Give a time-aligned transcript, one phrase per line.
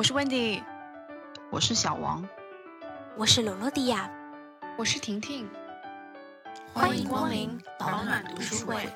[0.00, 0.64] 我是 Wendy，
[1.50, 2.26] 我是小王，
[3.18, 4.10] 我是罗罗迪亚，
[4.78, 5.46] 我是婷婷，
[6.72, 8.88] 欢迎光临保暖读书会。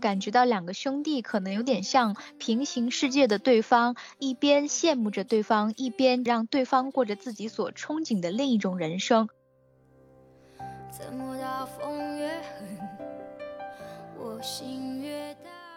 [0.00, 9.28] 感觉到两个兄弟可能有点像平行世界的对方，一边羡慕着对方，一边让对方过着自己所憧憬的另一种人生。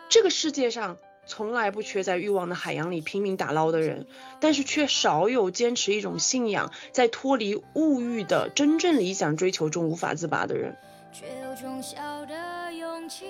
[0.10, 4.08] 这个世界上从来不缺在欲望的海洋里拼命打捞的人，
[4.40, 10.76] 但是却少有坚持一种信仰，在脱离物欲的真正理想追求中无法自拔的人。
[11.12, 13.26] 却有种小的勇气，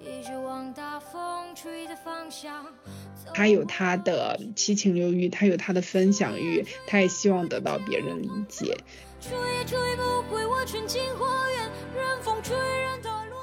[0.00, 2.66] 一直往大风吹的方向。
[3.34, 8.76] 他有他的七情六欲，他有他的分享欲，他也希望得到别人理解。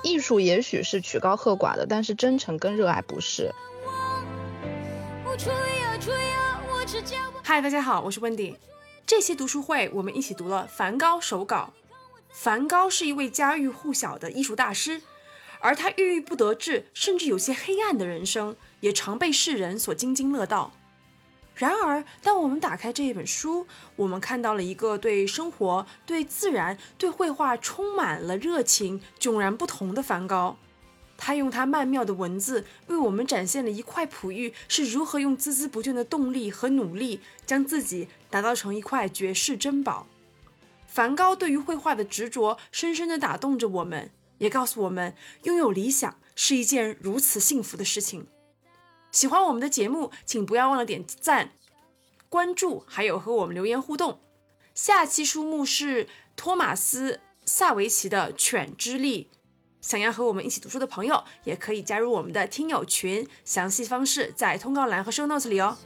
[0.03, 3.53] 艺术也许是曲高和寡的，但是真诚跟热爱不是。
[7.44, 8.55] 嗨，大家好，我是温迪。
[9.05, 11.73] 这期读书会，我们一起读了梵高手稿。
[12.29, 15.02] 梵高是一位家喻户晓的艺术大师，
[15.59, 20.73] 而他郁郁不得志，甚至有些黑暗的人生，也常被世人所津津乐道。
[21.55, 30.57] 然而，当我们打开这一本书，我们看到了一个对生活、对自然、对绘画充满了热情、迥然不同的梵高。
[31.17, 40.07] 他用他曼妙的文字，为我们展现了一块璞玉是如何用孜孜不倦的动力和努力，将自己打造成一块绝世珍宝。
[40.85, 48.28] 梵高对于绘画的执着，深深地打动着我们，也告诉我们，拥有理想是一件如此幸福的事情。
[49.12, 51.51] 喜欢我们的节目，请不要忘了点赞、
[52.28, 54.19] 关注，还有和我们留言互动。
[54.74, 57.13] 下期书目是托马斯·
[57.45, 59.29] 萨维奇的《犬之力》，
[59.79, 65.78] 想要和我们一起读书的朋友，也可以加入我们的听友群，详细方式在通告栏和 show notes 里哦。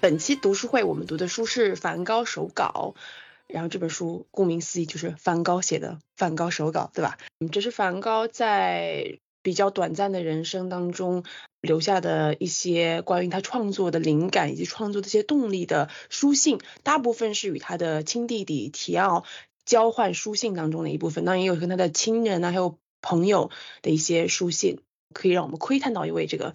[0.00, 2.94] 本期读书会，我们读的书是梵高手稿，
[3.52, 7.18] 然后这本书顾名思义就是梵高写的梵高手稿，对吧？
[7.40, 11.24] 嗯，这是梵高在比较短暂的人生当中
[11.60, 19.24] 留下的一些关于他创作的灵感以及创作的一些动力的书信，大部分是与他的亲弟弟提奥
[19.64, 23.50] 交换书信当中的一部分，当然也有跟他的亲人啊还有朋友
[23.82, 24.80] 的一些书信，
[25.12, 26.54] 可以让我们窥探到一位这个。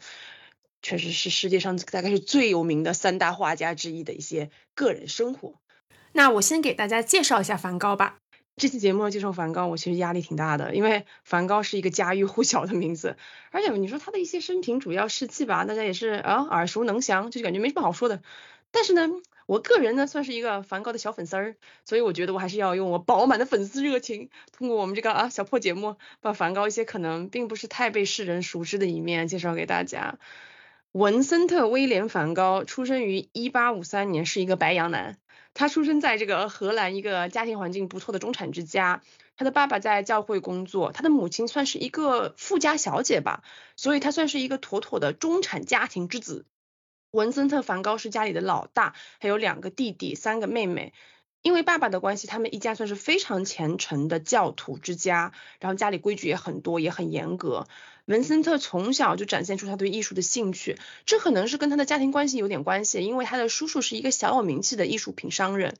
[0.82, 5.56] 确实是世界上大概是最有名的三大画家之一的一些个人生活。
[6.18, 8.20] 那我先给大家介绍一下梵高吧。
[8.56, 13.18] 这期节目介绍梵高，我其实压力挺大的，因为梵高是一个家喻户晓的名字，
[13.52, 18.22] 而且你说他的一些生平主要事迹吧，大家也是啊耳熟能详，就是感觉没什么好说的。
[18.72, 19.10] 但是呢，
[19.46, 30.18] 我个人呢算是一个梵高的小粉丝儿，所以我觉得我还是要用我饱满的粉丝热情，通过我们这个啊小破节目，把梵高一些可能并不是太被世人熟知的一面介绍给大家。
[30.96, 35.18] 文森特·威廉·梵高出生于1853年，是一个白羊男。
[35.54, 39.02] 他出生在这个荷兰一个家庭环境不错的中产之家。
[39.36, 43.44] 他的爸爸在教会工作，他的母亲算是一个富家小姐吧，
[43.76, 46.46] 所以他算是一个妥妥的中产家庭之子。
[47.12, 50.94] 文森特·梵高是家里的老大，还有两个弟弟、三个妹妹。
[51.42, 57.68] 因为爸爸的关系，他们一家算是非常虔诚的教徒之家，然后家里规矩也很多，也很严格。
[58.06, 60.78] 文森特从小就展现出他对艺术的兴趣，
[61.08, 65.76] 这可能是跟他的家庭关系有点关系，因为他的叔叔是一个小有名气的艺术品商人。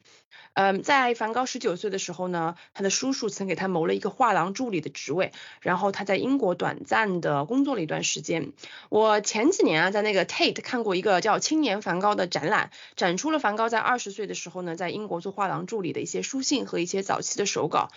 [0.54, 8.54] 嗯，在梵高十九岁的时候呢，他的叔叔曾给他谋了一个画廊助理的职位，然后他在英国短暂的工作了一段时间。
[8.90, 17.90] 我前几年啊，在那个 Tate 看过一个叫《青年梵高》的展览，展出了梵高在二十岁的时候呢，在英国做画廊助理的一些书信和一些早期的手稿。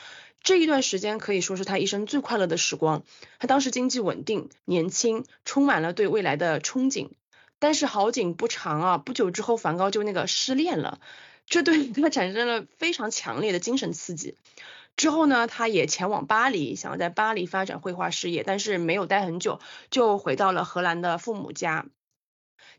[0.42, 3.02] 这一段时间可以说是他一生最快乐的时光。
[3.38, 7.10] 他当时经济稳定，年轻，充满了对未来的憧憬。
[7.58, 11.00] 但是好景不长啊，不久之后梵高就那个失恋了，
[11.46, 14.36] 这对他产生了非常强烈的精神刺激。
[14.96, 19.60] 之后呢，他也前往巴黎，想要在巴黎发展绘画事业，但是没有待很久，
[19.90, 21.86] 就回到了荷兰的父母家。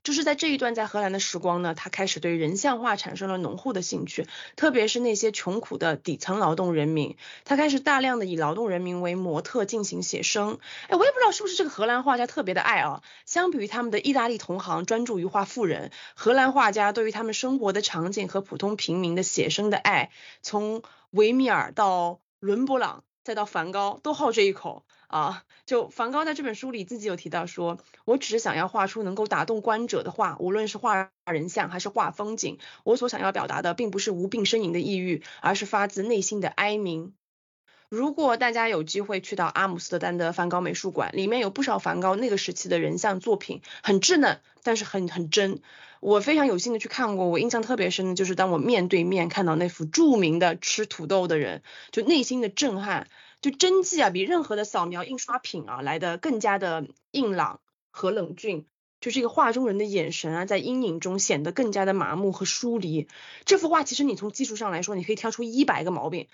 [0.03, 10.59] 就是在这一段在荷兰的时光呢，他开始对人像画产生了浓厚的兴趣，特别是那些穷苦的底层劳动人民，他开始大量的以劳动人民为模特进行写生。
[10.87, 20.11] 哎，我也不知道是不是这个荷兰画家特别的爱啊，相比于他们的意大利同行专注于画富人，荷兰画家对于他们生活的场景和普通平民的写生的爱，
[20.41, 20.81] 从
[21.11, 23.03] 维米尔到伦勃朗。
[23.29, 25.43] 再到梵高都好这一口啊。
[25.67, 37.13] 就梵高在这本书里自己有提到说，我只是想要画出能够打动观者的画，无论是画人像还是画风景，我所想要表达的并不是无病呻吟的抑郁，而是发自内心的哀鸣。
[37.89, 45.59] 如果大家有机会去到阿姆斯特丹的梵高美术馆，里面有不少梵高那个时期的人像作品，很稚嫩，但是很很真。
[45.99, 53.07] 我非常有幸的去看过，我印象特别深的就是当我面对面看到那幅著名的吃土豆的人，就内心的震撼，
[53.41, 57.59] 就真迹啊，比任何的扫描印刷品啊来的更加的硬朗
[57.89, 58.67] 和冷峻。
[59.01, 63.07] 就这个画中人的眼神啊，在阴影中显得更加的麻木和疏离。
[63.45, 66.27] 这幅画其实你从技术上来说，你可以挑出一百个毛病。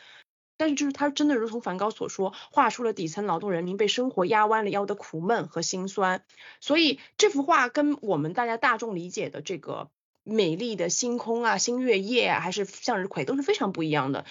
[0.58, 6.24] 但是就是他真的如同梵高所说，画出了底层劳动人民被生活压弯了腰的苦闷和心酸。
[6.60, 9.90] 所以这幅画跟我们大家大众理解的这个
[10.24, 14.26] 美丽的星空啊、星月夜啊，还是向日葵都是非常不一样的。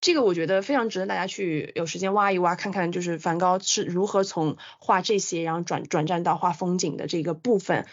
[0.00, 7.86] 这个我觉得非常值得大家去有时间挖一挖，看看就是梵高是如何从画这些，然后转转战到画风景的这个部分。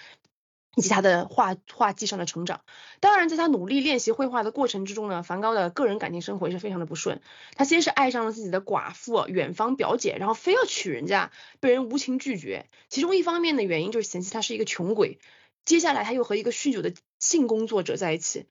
[0.76, 2.62] 以及他的画画技上的成长，
[3.00, 7.22] 当然，在他努力练习绘画的过程之中呢，梵高的个人感情生活也是非常的不顺。
[7.56, 12.66] 他先是爱上了自己的寡妇远方表姐，然后非要娶人家，被人无情拒绝。
[12.90, 15.20] 其中一方面的原因就是嫌弃他是一个穷鬼。
[15.64, 18.48] 接下来他又和一个酗酒的性工作者在一起，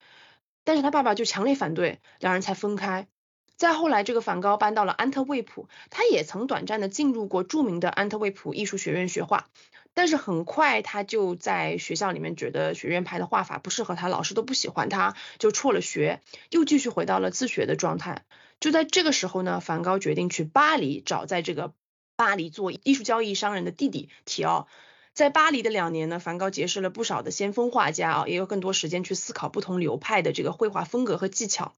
[0.64, 3.08] 但是他爸爸就强烈反对，两人才分开。
[3.56, 9.48] 再后来，这个梵高搬到了安特卫普，他也曾短暂的进入过著名的安特卫普艺术学院学画。
[9.94, 18.24] 但是很快他就在学校里面觉得学院派的画法不适合他，老师都不喜欢他，就辍了学，又继续回到了自学的状态。
[18.58, 21.74] 就在这个时候呢，梵高决定去巴黎找在这个
[22.16, 24.68] 巴黎做艺术交易商人的弟弟提奥。
[25.14, 31.74] 在巴黎的两年呢，梵高结识了不少的先锋画家啊，也有更多时间去思考不同流派的这个绘画风格和技巧。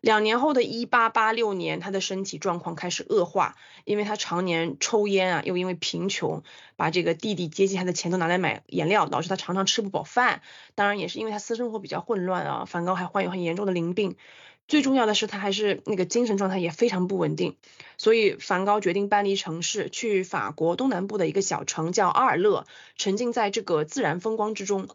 [0.00, 6.42] 两年后的1886年，他的身体状况开始恶化，因为他常年抽烟啊，又因为贫穷，
[6.76, 10.40] 把这个弟弟接济他的钱都拿来买颜料，导致他常常吃不饱饭。
[10.74, 14.16] 当然，也是因为他私生活比较混乱啊，梵高还患有很严重的淋病。
[14.68, 17.56] 最重要的是，他还是那个精神状态也非常不稳定。
[17.98, 22.66] 所以，梵高决定搬离城市，去法国东南部的一个小城叫阿尔勒，
[22.96, 24.88] 沉浸在这个自然风光之中。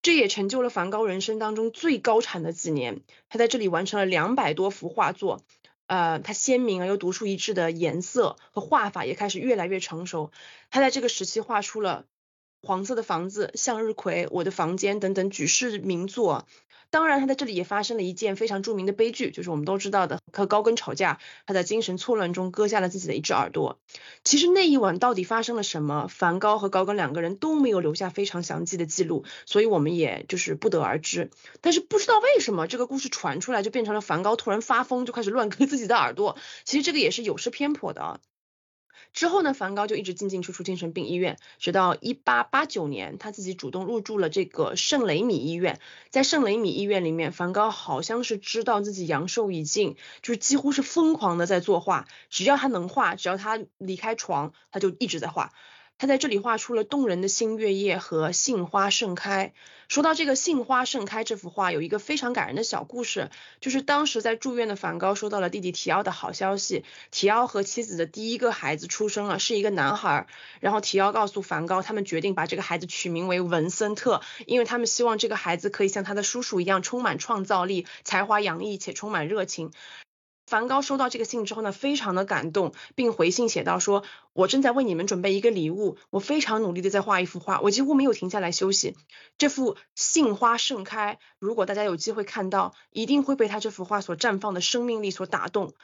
[0.00, 5.42] 这也成就了梵高人生当中最高产的几年，他在这里完成了两百多幅画作，
[5.86, 10.30] 呃，他鲜明而又独树一帜的颜色和画法也开始越来越成熟，
[10.70, 12.06] 他在这个时期画出了
[12.68, 16.46] 黄色的房子、向日葵、我的房间等等举世名作。
[16.90, 23.78] 当然，他在这里也发生了一件非常著名的悲剧，就是我们都知道的和高更吵架，他在精神错乱中割下了自己的一只耳朵。
[24.22, 31.30] 其实那一晚到底发生了什么，梵高和高更两个人都没有留下非常详细的记录，所以我们也就是不得而知。
[31.62, 36.36] 但是不知道为什么这个故事传出来就变成了梵高突然发疯，就开始乱割自己的耳朵。
[36.66, 38.20] 其实这个也是有失偏颇的。
[39.12, 45.80] 之后呢，梵高就一直进进出出精神病医院，直到一八八九年，他自己主动入住了这个圣雷米医院。
[46.10, 55.52] 在圣雷米医院里面，梵高好像是知道自己阳寿已尽，就是几乎是疯狂的在作画，只要他能画，只要他离开床，他就一直在画。
[55.98, 59.52] 他在这里画出了动人的星月夜和杏花盛开。
[59.88, 70.28] 说到这个杏花盛开这幅画，有一个非常感人的小故事，就是当时在住院的梵高收到了弟弟提奥的好消息，提奥和妻子的第一个孩子出生了，是一个男孩。
[70.60, 79.72] 然后提奥告诉梵高，他们决定把这个孩子取名为文森特，因为他们希望这个孩子可以像他的叔叔一样充满创造力、才华洋溢且充满热情。
[80.48, 84.02] 梵高收到这个信之后呢，非常的感动，并回信写道说
[84.32, 88.96] ：“我正在为你们准备一个礼物，我非常努力的在画一幅画，我几乎没有停下来休息。
[89.36, 95.74] 这幅杏花盛开，如果大家有机会看到，一定会被他这幅画所绽放的生命力所打动。”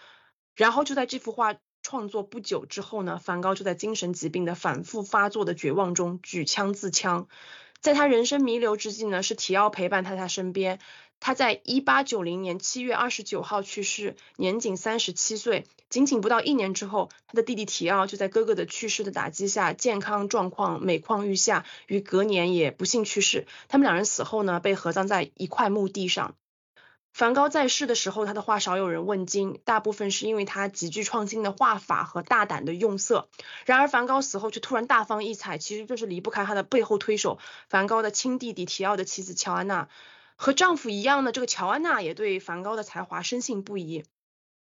[0.57, 7.29] 然后就在这幅画创作不久之后呢，梵高就在精神疾病的反复发作的绝望中举枪自枪。
[7.83, 10.79] 在他人生弥留之际呢，是提奥陪伴在他身边。
[11.27, 15.65] 他在一八九零年七月二十九号去世，年仅三十七岁。
[15.89, 23.47] 仅仅不到一年之后，他的弟弟提奥就在哥哥的去世的打击下，健康状况每况愈下，于隔年也不幸去世。
[23.69, 26.35] 他们两人死后呢，被合葬在一块墓地上。
[27.15, 33.31] 梵高在世的时候，他的画少有人问津，大部分是因为他极具创新的画法和大胆的用色。
[33.65, 37.39] 然而，梵高死后却突然大放异彩，其实就是离不开他的背后推手——
[37.71, 39.89] 梵高的亲弟弟提奥的妻子乔安娜。
[40.37, 44.05] 和丈夫一样的这个乔安娜也对梵高的才华深信不疑。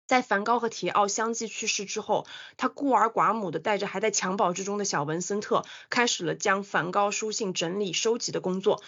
[0.07, 2.25] 在梵高和提奥相继去世之后，
[2.57, 8.81] 他孤儿寡母的带着还在襁褓之中的小文森特，开始了将梵高书信整理收集的工作。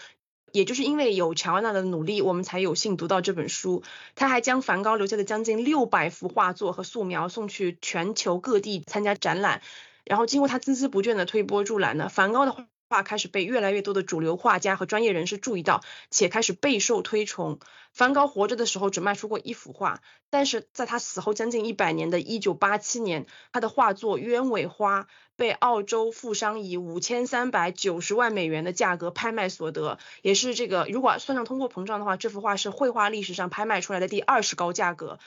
[0.52, 3.84] 也就是因为有乔安娜的努力，我们才有幸读到这本书。
[4.16, 9.62] 他还将梵高留下的将近六百幅画作和素描送去全球各地参加展览。
[10.04, 17.58] 然后经过他孜孜不倦的推波助澜呢，梵高的画画开始被越来越多的主流画家和专业人士注意到，且开始备受推崇。
[17.94, 25.04] 梵高活着的时候只卖出过一幅画，但是在他死后将近一百年的一九八七年，他的画作《鸢尾花》
[25.38, 35.18] 被澳洲富商以五千三百九十万美元的价格拍卖所得，也是这个如果算上通货膨胀的话，这幅画是绘画历史上拍卖出来的第二十高价格，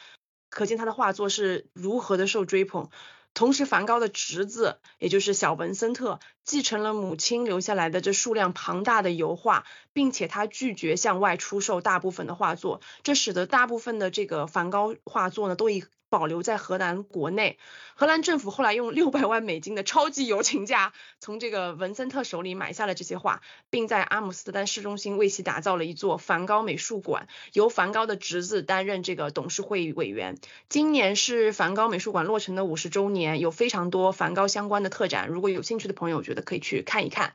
[0.50, 2.90] 可见他的画作是如何的受追捧。
[3.34, 17.58] 同时，梵高的侄子，也就是小文森特，继承了母亲留下来的这数量庞大的油画，并且他拒绝向外出售大部分的画作，这使得大部分的这个梵高画作呢，都以保留在荷兰国内。
[17.96, 30.38] 荷兰政府后来用六百万美金的超级友情价，从这个文森特手里买下了这些画，并在阿姆斯特丹市中心为其打造了一座梵高美术馆，由梵高的侄子担任这个董事会委员。
[30.68, 37.34] 今年是梵高美术馆落成的五十周年，有非常多梵高相关的特展，如果有兴趣的朋友，我觉得可以去看一看。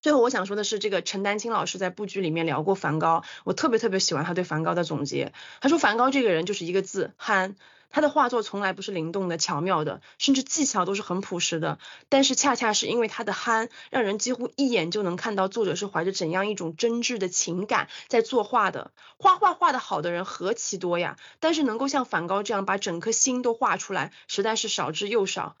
[0.00, 5.32] 最后我想说的是，这个陈丹青老师在布局里面聊过梵高，我特别特别喜欢他对梵高的总结。
[5.60, 7.56] 他说梵高这个人就是一个字憨。
[7.90, 11.78] 他的画作从来不是灵动的、巧妙的，甚至技巧都是很朴实的。
[12.08, 18.92] 但是恰恰是因为他的憨，让人几乎一眼就能看到作者是怀着怎样一种真挚的情感在作画的。
[19.18, 21.16] 画画画得好的人何其多呀！
[21.40, 25.56] 但是能够像梵高这样把整颗心都画出来，实在是少之又少。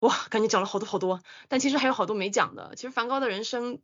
[0.00, 2.74] 哇，感觉讲了好多好多，但其实还有好多没讲的。
[2.76, 3.80] 其实梵高的人生，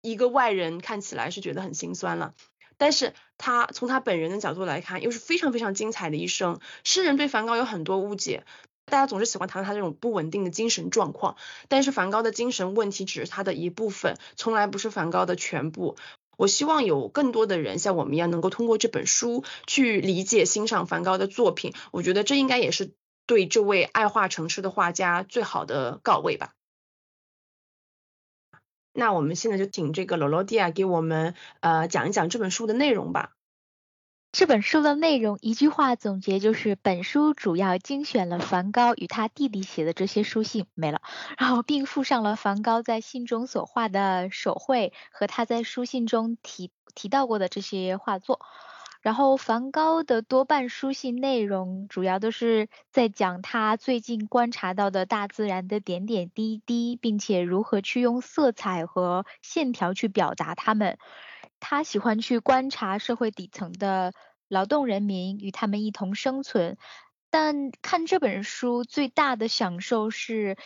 [0.00, 2.34] 一个外人看起来是觉得很心酸了。
[2.78, 6.60] 但是他从他本人的角度来看，又是非常非常精彩的一生。
[6.84, 8.44] 世人对梵高有很多误解，
[8.86, 11.36] 大家总是喜欢谈论他这种不稳定的精神状况。
[11.68, 15.96] 但是梵高的精神问题只是他的一部分，从来不是梵高的全部。
[16.36, 21.74] 我希望有更多的人像我们一样，能够通过这本书去理解、欣赏梵高的作品。
[21.90, 22.92] 我觉得这应该也是
[23.26, 26.52] 对这位爱画城市的画家最好的告慰吧。
[28.92, 33.32] 那我们现在就请这个罗罗蒂亚给我们呃讲一讲这本书的内容吧。
[34.30, 41.00] 这本书的内容一句话总结就是，本书主要精选了梵高与他弟弟写的这些书信没了，
[41.38, 48.40] 然后并附上了梵高在信中所画的手绘和他在书信中提提到过的这些画作。
[49.00, 60.98] 然后梵高的多半书信内容主要都是在讲他最近观察到的大自然的点点滴滴，并且如何去用色彩和线条去表达他们。
[61.60, 64.12] 他喜欢去观察社会底层的
[64.48, 66.76] 劳动人民，与他们一同生存。
[67.30, 70.56] 但看这本书最大的享受是。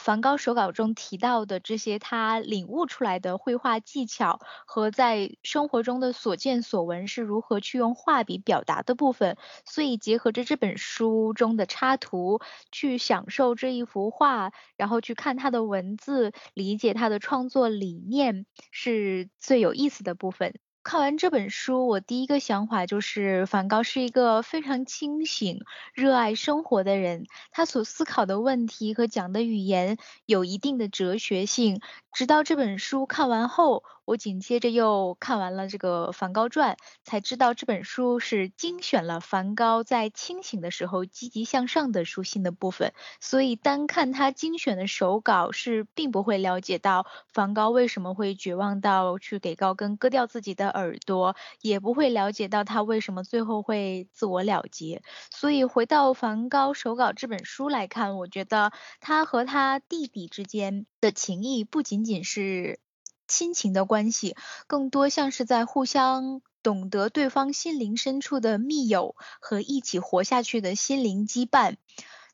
[0.00, 20.54] 梵高手稿中提到的这些他领悟出来的绘画技巧和在生活中的所见所闻是如何去用画笔表达的部分，所以结合着这本书中的插图去享受这一幅画，然后去看他的文字，理解他的创作理念是最有意思的部分。
[20.84, 25.60] 看完这本书，我第一个想法就是梵高是一个非常清醒、
[25.94, 27.26] 热爱生活的人。
[27.52, 29.96] 他所思考的问题和讲的语言
[30.26, 31.80] 有一定的哲学性。
[32.12, 42.92] 直到这本书看完后，我紧接着又看完了这个《梵高传》，才知道这本书是精选了梵高在清醒的时候积极向上的书信的部分。
[43.20, 55.02] 所以单看他精选的手稿是并不会了解到梵高为什么会绝望到去给高更割掉自己的耳朵，也不会了解到他为什么最后会自我了结。
[55.30, 62.02] 所以回到梵高手稿这本书来看，我觉得他和他弟弟之间的情谊不仅。
[62.02, 62.80] 仅是
[63.26, 64.36] 亲情的关系，
[64.66, 71.76] 更多像是在互相懂得对方心灵深处的密友和一起活下去的心灵羁绊。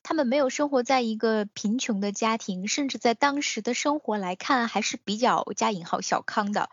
[0.03, 6.71] 他们没有生活在一个贫穷的家庭，甚至在当时的生活来看还是比较加引号小康的。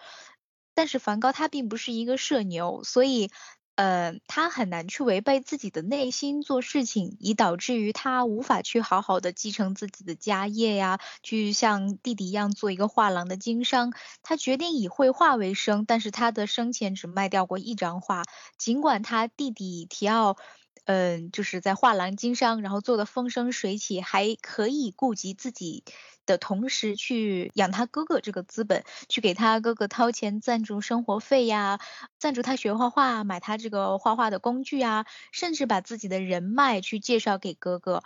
[0.74, 3.32] 但是梵高他并不是一个社牛，所以。
[3.76, 13.92] 呃，他很难去违背自己的内心做事情，以导致于他无法去好好的继承自己的家业呀，去像弟弟一样做一个画廊的经商。
[14.24, 18.24] 他决定以绘画为生，但是他的生前只卖掉过一张画。
[18.58, 20.38] 尽管他弟弟提奥。
[20.86, 25.84] 嗯，就是在画廊经商，然后做的风生水起，还可以顾及自己
[26.26, 31.80] 的同时去养他哥哥这个资本，去给他哥哥掏钱赞助生活费呀，
[32.20, 38.04] 赞助他学画画，买他这个画画的工具啊，甚至把自己的人脉去介绍给哥哥。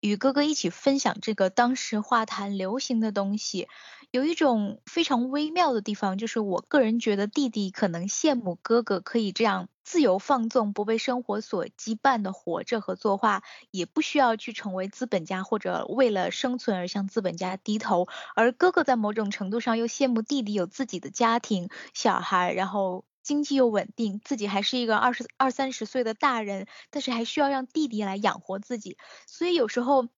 [0.00, 3.68] 与哥哥一起分享这个当时画坛流行的东西，
[4.10, 23.07] 有一种非常微妙的地方，就是我个人觉得弟弟可能羡慕哥哥可以这样自由放纵，不被生活所羁绊的活着和作画，也不需要去成为资本家或者为了生存而向资本家低头，而哥哥在某种程度上又羡慕弟弟有自己的家庭、小孩，然后。
[23.22, 28.96] 经济又稳定，自己还是一个二十二三十岁的大人，但是还需要让弟弟来养活自己。
[29.26, 30.08] 所以有时候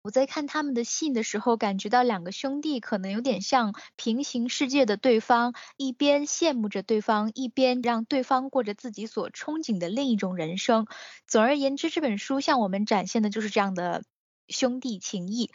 [0.00, 10.86] 我在看他们的信的时候，感觉到两个兄弟可能有点像平行世界的对方，一边羡慕着对方，一边让对方过着自己所憧憬的另一种人生。
[11.26, 14.04] 总而言之，这本书向我们展现的就是这样的
[14.46, 15.50] 兄弟情谊。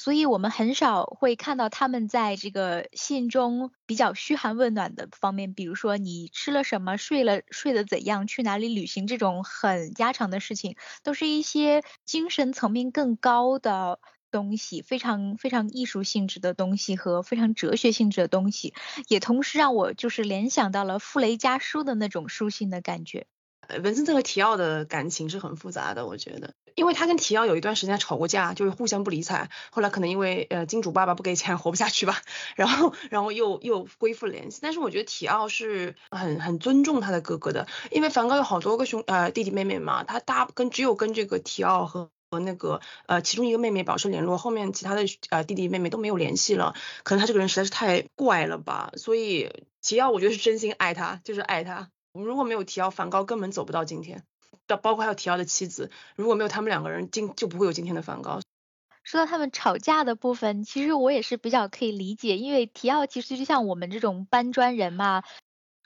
[0.00, 13.98] 所以我们很少会看到他们在这个信中比较嘘寒问暖的方面，比如说你吃了什么，睡了睡得怎样，去哪里旅行这种很家常的事情，都是一些精神层面更高的
[14.30, 18.74] 东西，非常非常艺术性质的东西和非常哲学性质的东西，
[19.08, 23.26] 也同时让我就是联想到了傅雷家书的那种书信的感觉。
[23.82, 26.54] 文森特和提奥的感情是很复杂的，我觉得。
[26.74, 29.50] 因为他跟提奥有一段时间吵过架，就是互相不理睬。
[29.72, 32.22] 后来可能因为呃金主爸爸不给钱，活不下去吧，
[32.54, 34.60] 然后然后又又恢复联系。
[34.62, 46.76] 但是我觉得提奥是很很尊重他的哥哥的，因为梵高有好多个兄呃弟弟妹妹嘛，他大跟只有跟这个提奥和和那个呃其中一个妹妹保持联络，后面其他的呃弟弟妹妹都没有联系了。
[47.02, 49.50] 可能他这个人实在是太怪了吧，所以
[49.82, 51.90] 提奥我觉得是真心爱他，就是爱他。
[52.24, 54.24] 如果没有提奥，梵高根本走不到今天。
[54.82, 58.40] 包括还有提奥的妻子，如果没有他们两个人，今就不会有今天的梵高。
[59.02, 65.22] 说到他们吵架的部分，其实我也是比较可以理解，因为提奥其实就像我们这种搬砖人嘛，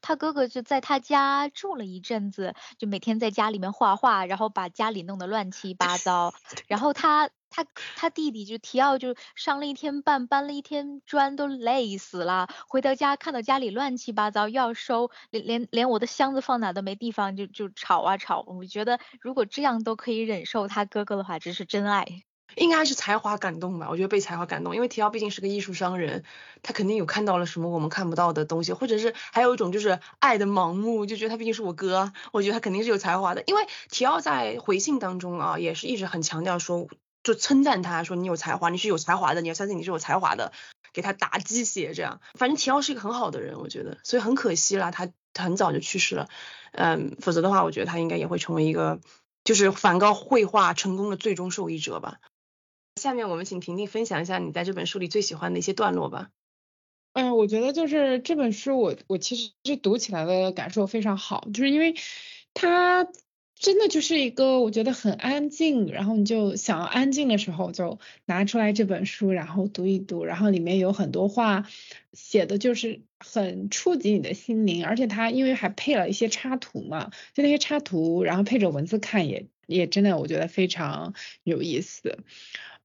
[0.01, 6.35] 他哥哥就在他家住了一阵子，就每天在家里面画画，然后把家里弄得乱七八糟，
[6.67, 7.31] 然后他。
[7.53, 12.49] 他他弟弟就提奥就上了一天班，搬了一天砖都累死了。
[12.67, 18.43] 回到家看到家里乱七八糟，要收，连连连我的箱子放哪都没地方，就就吵啊吵。
[18.49, 22.07] 我觉得如果这样都可以忍受他哥哥的话，这是真爱。
[22.57, 23.89] 应该是才华感动吧？
[23.89, 26.23] 我觉得被才华感动，因为提奥毕竟是个艺术商人，
[26.63, 33.43] 他肯定有看到了什么我们看不到的东西，或者是还有一种就是爱的盲目，就觉得他毕竟是我哥，我觉得他肯定是有才华的。
[33.47, 36.89] 因为提奥在回信当中啊，也是一直很强调说。
[37.23, 40.53] 就称赞他说你有才华，你是有才华的，你要相信你是有才华的，
[40.93, 42.21] 给他打鸡血这样。
[42.35, 45.09] 反正提奥是一个很好的人，我觉得，所以很可惜啦，他
[45.39, 46.29] 很早就去世了。
[46.73, 49.01] 嗯，否则的话，我觉得他应该也会成为一个
[49.45, 52.19] 就是梵高绘画成功的最终受益者吧。
[53.01, 56.31] 下面我们请婷婷分享一下你在这本书里最喜欢的一些段落吧。
[57.13, 61.95] 嗯，我觉得就是这本书，我我其实是读起来的感受非常好，就是因为
[62.53, 63.07] 他。
[63.63, 71.69] 真的就是一个我觉得很安静，然后你就想要安静的时候就拿出来这本书，然后读一读，然后里面有很多话
[72.13, 82.19] 写的就是很触及你的心灵，而且它因为还配了一些插图嘛，就那些插图，然后配着文字看也也真的我觉得非常有意思。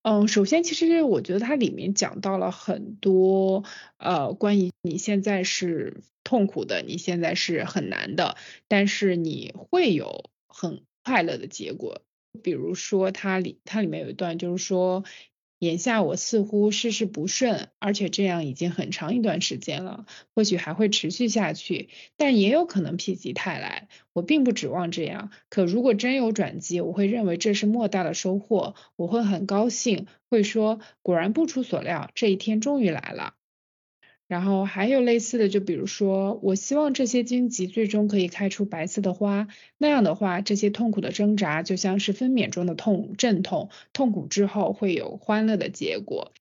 [0.04, 3.63] 嗯，首先其实我觉得它里面讲到了很多
[3.98, 8.38] 呃关于你现在是痛苦的，你现在是很难的，
[8.68, 10.30] 但是你会有。
[10.60, 12.02] 很快乐的结果，
[12.41, 15.04] 比如说它里它里面有一段就是说，
[15.60, 23.88] 眼下我似乎事事不顺，而且这样已经很长一段时间了，或许还会持续下去，但也有可能否极泰来。
[24.13, 33.36] 我并不指望这样，可如果真有转机，我会认为这是莫大的收获，我会很高兴，会说果然不出所料，这一天终于来了。
[34.28, 46.34] 然后还有类似的，就比如说，我希望这些荆棘最终可以开出白色的花，那样的话，这些痛苦的挣扎就像是分娩中的痛阵痛，痛苦之后会有欢乐的结果。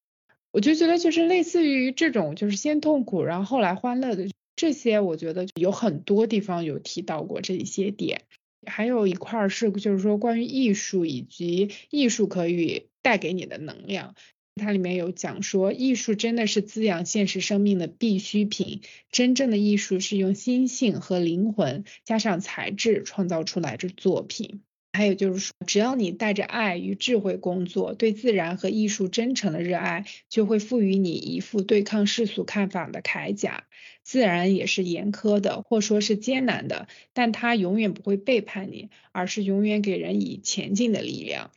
[0.51, 8.23] 我就觉得就是类似于这种，就是先痛苦，然后后来欢乐的这些，我觉得有很多地方有提到过这一些点。
[8.67, 14.17] 还有一块是就是说关于艺术以及艺术可以带给你的能量。
[14.57, 18.81] 它里面有讲说，艺术真的是滋养现实生命的必需品。
[19.13, 24.63] 真正的艺术是用心性和灵魂加上材质创造出来的作品。
[24.95, 33.65] 还有就是说，只要你带着爱与智慧工作，对自然和艺术真诚的热爱，就会赋予你一副对抗世俗看法的铠甲。
[34.03, 41.51] 自然也是严苛的，或说是艰难的，但它永远不会背叛你，而是永远给人以前进的力量。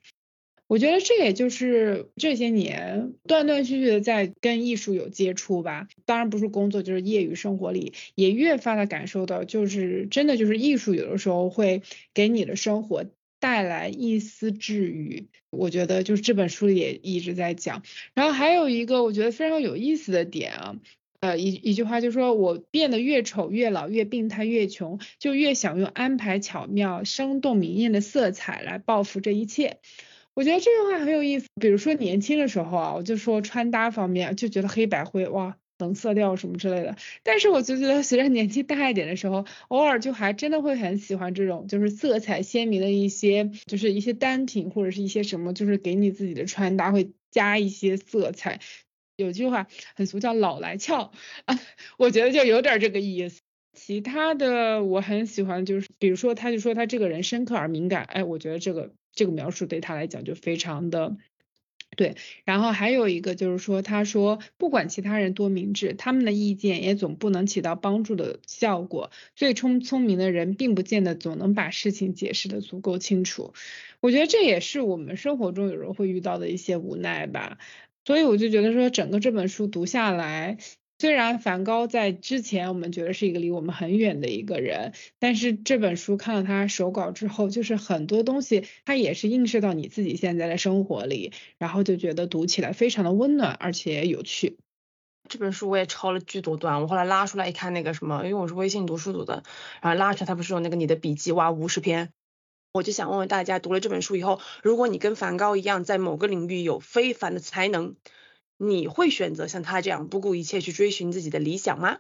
[0.70, 11.82] 我觉得这也就是这些年断断续续的在跟艺术有接触吧，当然不是工作，就是业余生活里也越发的感受到，就是真的就是艺术有的时候会
[12.14, 13.04] 给你的生活
[13.40, 15.26] 带来一丝治愈。
[15.50, 17.82] 我觉得就是这本书里也一直在讲。
[18.14, 20.76] 然后还有一个我觉得非常有意思的点啊。
[21.20, 29.80] 呃，一一句话就是说，我变得越丑越老越病态越穷，就越想用安排巧妙、生动明艳的色彩来报复这一切。
[30.34, 31.48] 我觉得这句话很有意思。
[31.60, 36.96] 比如说年轻的时候啊，我就说穿搭方面就觉得黑白灰哇，冷色调什么之类的。
[37.24, 48.60] 但是我就觉得随着年纪大一点的时候，偶尔就还真的会很喜欢这种就是色彩鲜明的一些，就是一些单品或者是一些什么，就是给你自己的穿搭会加一些色彩。
[49.18, 51.12] 有句话很俗，叫老来俏
[51.44, 51.60] 啊，
[51.98, 53.42] 我觉得就有点这个意思。
[53.74, 61.18] 其他的我很喜欢，就是比如说，他就说他这个人深刻而敏感，哎，我觉得这个这个描述对他来讲就非常的
[61.96, 62.16] 对。
[62.46, 69.12] 然后还有一个就是说，他说不管其他人多明智，他们的意见也总不能起到帮助的效果。
[69.36, 73.54] 最聪聪明的人并不见得总能把事情解释的足够清楚。
[74.00, 77.58] 我觉得这也是我们生活中有时候会遇到的一些无奈吧。
[78.06, 80.58] 所以我就觉得说，整个这本书读下来，
[81.02, 94.58] 虽然梵高在之前我们觉得是一个离我们很远的一个人，但是这本书看了他手稿之后，就是很多东西它也是映射到你自己现在的生活里，然后就觉得读起来非常的温暖而且有趣。
[95.30, 99.44] 这本书我也抄了巨多段，我后来拉出来一看，那个什么，因为我是微信读书读的，
[99.82, 102.10] 然后拉出来，他不是有那个你的笔记哇五十篇。
[102.74, 107.96] 我就想问问大家，读了这本书以后，如果你跟梵高一样，在某个领域有非凡的才能，
[108.62, 112.00] 你会选择像他这样不顾一切去追寻自己的理想吗？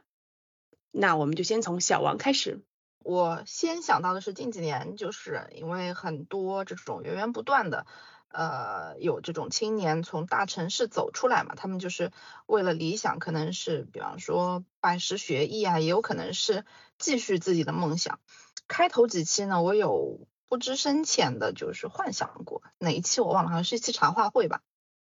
[0.91, 2.61] 那我们就先从小王开始。
[3.01, 7.85] 我先想到的是近几年，就是因为很多这种源源不断的，
[8.27, 12.11] 呃，有这种青年从大城市走出来嘛，他们就是
[12.45, 16.65] 为了理想，可能是比方说拜师学艺啊，也有可能是
[16.97, 18.19] 继续自己的梦想。
[18.67, 20.27] 开头几期呢，我有。
[20.51, 24.63] 不知深浅的，就是幻想过哪一期我忘了，好像是一期茶话会吧。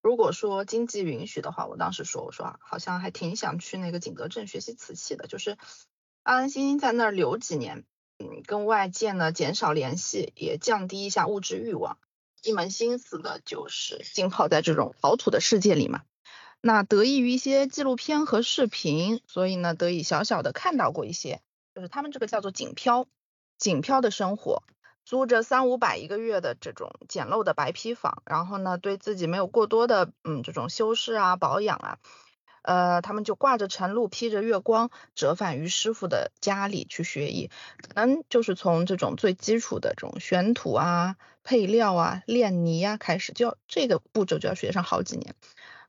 [0.02, 5.58] 如果说经济允许的话，我当时说，我说啊好像还挺想去那个景德镇学习瓷器的，就是
[6.24, 7.86] 安安心心在那儿留几年，
[8.18, 12.00] 嗯，跟外界呢减少联系，也降低一下物质欲望，
[12.42, 16.02] 一门心思的就是浸泡在这种陶土的世界里嘛。
[16.62, 21.42] 那得益于一些纪录片和视频，所以呢得以小小的看到过一些，
[21.76, 23.08] 就是他们这个叫做景漂，
[23.58, 24.64] 景漂的生活。
[25.04, 31.98] 租着三五百一个月的这种简陋的白坯房，然后呢，对自己没有过多的嗯这种修饰啊保养啊，
[32.62, 37.50] 呃，他们就挂着晨露，披着月光，折返于师傅的家里去学艺，
[37.82, 45.36] 可能就是从这种最基础的这种选土啊、配料啊、炼泥啊开始，就这个步骤就要学上好几年。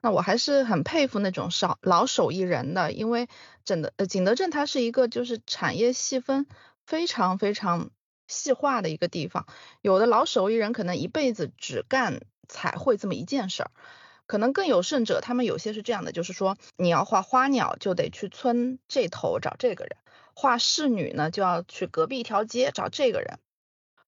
[0.01, 3.29] 那我还是很佩服那种少老手艺人的，因为
[3.65, 6.47] 整的呃景德镇它是一个就是产业细分
[6.87, 7.91] 非常非常。
[8.33, 9.47] 细化的一个地方，
[9.83, 13.71] 有的老手艺人可能一辈子只干彩绘这么一件事儿，
[14.27, 19.97] 可能更有甚者，他们有些是这样的，就是说你要画花鸟，就得去村这头找这个人；
[20.35, 23.37] 画仕女呢，就要去隔壁一条街找这个人；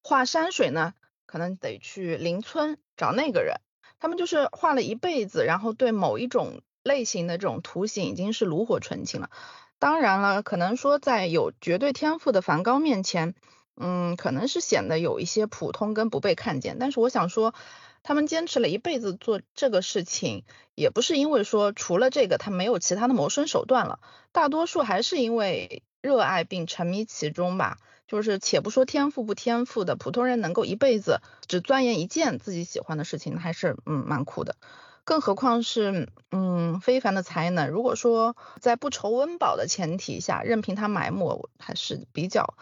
[0.03, 0.95] 画山水呢，
[1.27, 3.61] 可能得去邻村找那个人。
[4.01, 9.31] 他们就是画了一辈子，然后对某一种类型的这种图形已经是炉火纯青了。
[9.79, 13.35] 当然了，可能说在有绝对天赋的梵高面前。
[13.77, 17.55] 嗯，可能是显得有一些普通跟不被看见，但是我想说，
[18.03, 23.99] 他们坚持了一辈子做这个事情，也不是因为说除了这个他没有其他的谋生手段了，
[24.33, 27.79] 大多数还是因为热爱并沉迷其中吧。
[28.07, 34.57] 就是且不说天赋不天赋的，普通人能够一辈子只钻研一件自己喜欢的事情，还是嗯蛮酷的。
[35.05, 42.55] 更何况是嗯非凡的才能，如果说在不愁温饱的前提下，任凭他埋没，还是比较。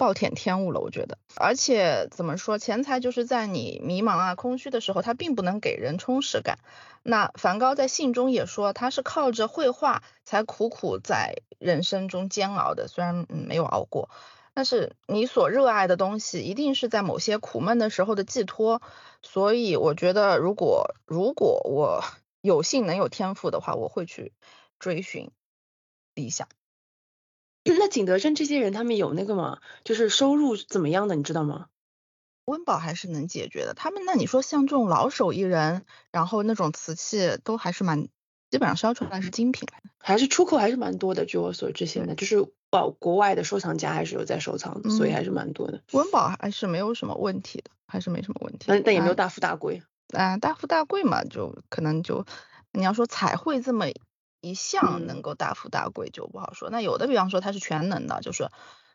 [0.00, 6.58] 暴殄天物了，我觉得，而且怎么说，钱财就是在你迷茫啊、空虚的时候，它并不能给人充实感。
[7.02, 14.08] 那梵高在信中也说，他是靠着绘画才苦苦在人生中煎熬的，虽然没有熬过，
[14.54, 18.80] 但是你所热爱的东西，一定是在某些苦闷的时候的寄托。
[19.20, 22.02] 所以我觉得，如果如果我
[22.40, 24.32] 有幸能有天赋的话，我会去
[24.78, 25.30] 追寻
[26.14, 26.48] 理想。
[27.78, 29.58] 那景德镇这些人，他们有那个吗？
[29.84, 31.66] 就是收入怎么样的，你知道吗？
[32.46, 33.74] 温饱还是能解决的。
[33.74, 38.08] 他们那你说像这种老手艺人，然后那种瓷器都还是蛮，
[38.50, 41.26] 基本上烧出来是精品还是出口还是蛮多的。
[41.26, 45.82] 据我所知，现在就是保，国外的收藏家还是有在收藏，所以还是蛮多的。
[45.92, 48.64] 温饱还是没有什么问题的，还是没什么问题。
[48.66, 49.82] 但但也没有大富大贵。
[50.08, 52.24] 啊，大富大贵嘛，就可能就
[52.72, 53.86] 你要说彩绘这么。
[54.40, 58.48] 一项能够大富大贵就不好说，那有的比方说他是全能的，就是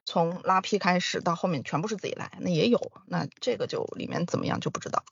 [0.06, 5.04] 从拉坯开始到后面全部是自己来，那也有，那这个就里面怎么样就不知道。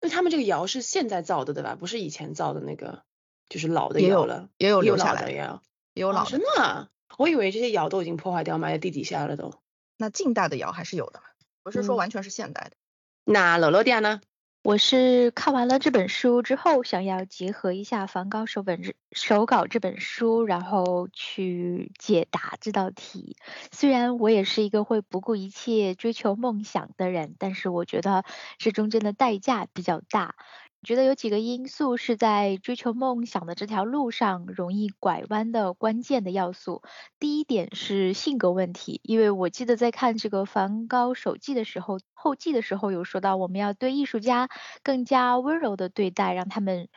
[0.00, 1.76] 那他们这个窑是现在造的对吧？
[1.78, 3.02] 不是以前造的那个，
[3.48, 5.54] 就是老的也有窑了，也有有留下来的，窑。
[5.54, 5.60] 哦
[5.92, 6.30] 也有老的。
[6.30, 6.88] 真的啊？
[7.18, 9.52] 我以为这些窑都已经破坏掉，埋在地底下了都。
[9.96, 11.20] 那近代的窑还是有的，
[11.64, 12.76] 不是说嗯完全是现代的。
[13.24, 14.20] 那罗罗迪亚呢？
[14.62, 23.36] 我是看完了这本书之后，想要结合一下梵高手本手稿这本书，然后去解答这道题。
[23.72, 28.22] 虽然我也是一个会不顾一切追求梦想的人，但是我觉得
[28.58, 30.34] 这中间的代价比较大。
[30.82, 36.82] 觉得有几个因素是在追求梦想的这条路上容易拐弯的关键的要素。
[37.18, 44.48] 第一点是性格问题，因为我记得在看这个梵高手记的时候，后记的时候有说到，我们要对艺术家
[44.82, 46.88] 更加温柔的对待，让他们。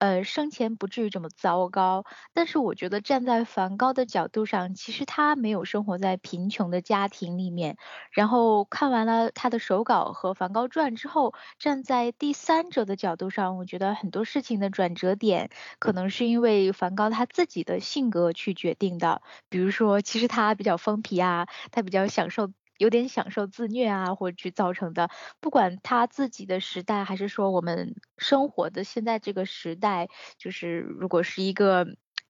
[0.00, 7.76] 呃，生前不至于这么糟糕，但是我觉得站在梵高的角度上，其实他没有生活在贫穷的家庭里面。
[8.10, 19.20] 然后看完了他的手稿和梵高传之后，站在第三者的角度上，我觉得很多事情的转折点可能是因为梵高他自己的性格去决定的。
[19.50, 22.50] 比如说，其实他比较疯皮啊，他比较享受。
[22.80, 31.86] 有点享受自虐啊，或者去造成的，不管他自己的时代，还是说我们生活的现在这个时代，就是如果是一个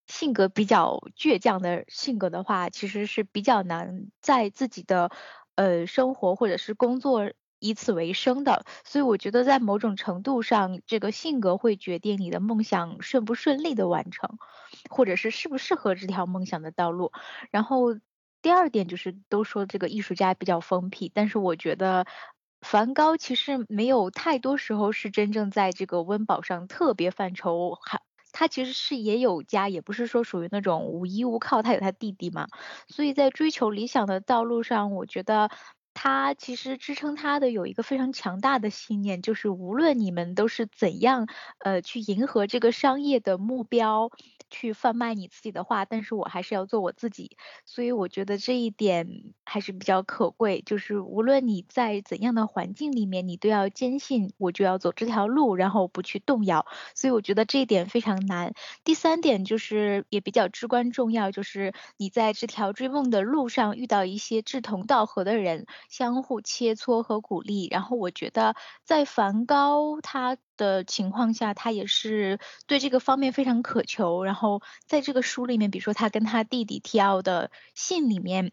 [0.09, 5.13] 性格比较倔强的性格的话，其实是比较难在自己的
[5.55, 8.65] 呃生活或者是工作以此为生的。
[8.85, 14.37] 所以我觉得在某种程度上，这个性格会决定你的梦想顺不顺利的完成，
[14.91, 17.13] 或者是适不适合这条梦想的道路。
[17.53, 18.01] 然后。
[18.43, 22.07] 第二点就是都说这个艺术家比较封闭，但是我觉得
[22.61, 27.79] 梵高其实没有太多时候是真正在这个温饱上特别犯愁，
[28.33, 32.47] 他其实是也有家，也不是说属于那种无依无靠，他有他弟弟嘛，
[32.89, 35.51] 所以在追求理想的道路上，我觉得。
[35.93, 41.27] 他其实支撑他的有一个非常强大的信念，就是无论你们都是怎样，
[41.59, 44.11] 呃，去迎合这个商业的目标，
[44.49, 47.37] 去贩卖你自己的画，但是我还是要做我自己。
[47.67, 56.65] 所以我觉得这一点还是比较可贵，就是无论你在怎样的环境里面，你都要坚信我就要走这条路，然后不去动摇。
[56.95, 58.55] 所以我觉得这一点非常难。
[58.85, 65.67] 第三点就是也比较至关重要，就是你在这条追梦的路上遇到一些志同道合的人。
[65.89, 74.25] 相互切磋和鼓励，然后我觉得在梵高他的情况下，他也是对这个方面非常渴求。
[74.25, 78.53] 然后在这个书里面，比如说他跟他弟弟提奥的信里面，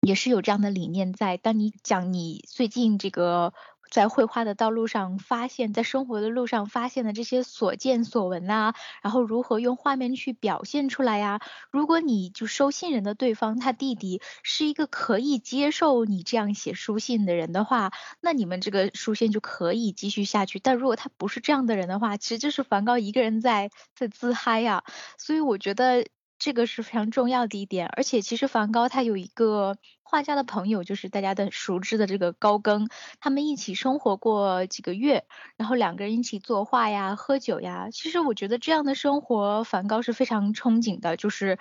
[0.00, 1.36] 也是有这样的理念在。
[1.36, 3.52] 当你讲你最近这个。
[3.94, 11.40] 在绘画的道路上发现，在生活的路上发现的这些所见所闻啊，然后如何用画面去表现出来呀？
[11.70, 20.58] 如果你就收信人的对方他弟弟是一个可以接受你这样写书信的人的话，那你们这个书信就可以继续下去。
[20.58, 24.82] 但如果他不是这样的人的话，其实就是梵高一个人在在自嗨呀。
[25.18, 26.04] 所以我觉得
[26.44, 27.88] 这个是非常重要的一点。
[27.96, 29.76] 而且其实梵高他有一个。
[30.06, 35.24] 画家的朋友就是大家的熟知的这个高更，他们一起生活过几个月，
[35.56, 37.88] 然后两个人一起作画呀、喝酒呀。
[37.90, 41.58] 其实我觉得这样的生活，梵高是非常憧憬的，就是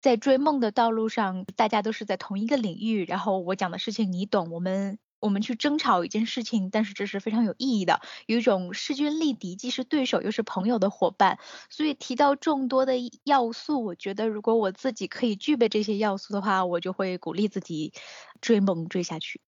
[0.00, 11.38] 在追梦的道路上，大家都是在同一个领域，然后我讲的事情你懂，我们我们去争吵一件事情，但是这是非常有意义的，有一种势均力敌，既是对手又是朋友的伙伴。
[11.70, 17.92] 所以提到众多的要素，我觉得如果我自己可以具备这些要素的话，我就会鼓励自己
[18.40, 19.40] 追梦追下去。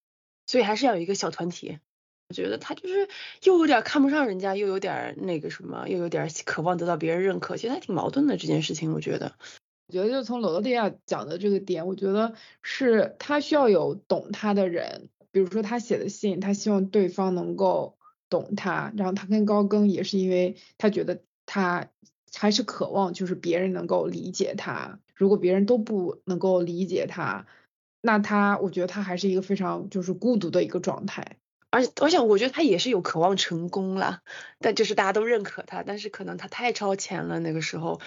[0.47, 1.79] 所以还是要有一个小团体。
[2.31, 3.09] 我觉得他就是
[3.43, 8.93] 又有点看不上人家，又有点那个什么，又有点渴望得到别人认可，其实还挺矛盾的这件事情。
[8.93, 9.35] 我觉得，
[9.87, 15.09] 我觉得就从罗德利亚讲的这个点，我觉得是他需要有懂他的人。
[15.31, 21.89] 比如说他写的信，他希望对方能够懂他，然后他跟高更也是因为他觉得他
[22.35, 27.47] 还是渴望就是别人能够理解他，如果别人都不能够理解他，
[28.01, 31.37] 那他我觉得他还是一个非常就是孤独的一个状态。
[31.71, 34.23] 而且而且我觉得他也是有渴望成功啦，
[34.59, 38.01] 但就是大家都认可他，但是可能他太超前了那个时候。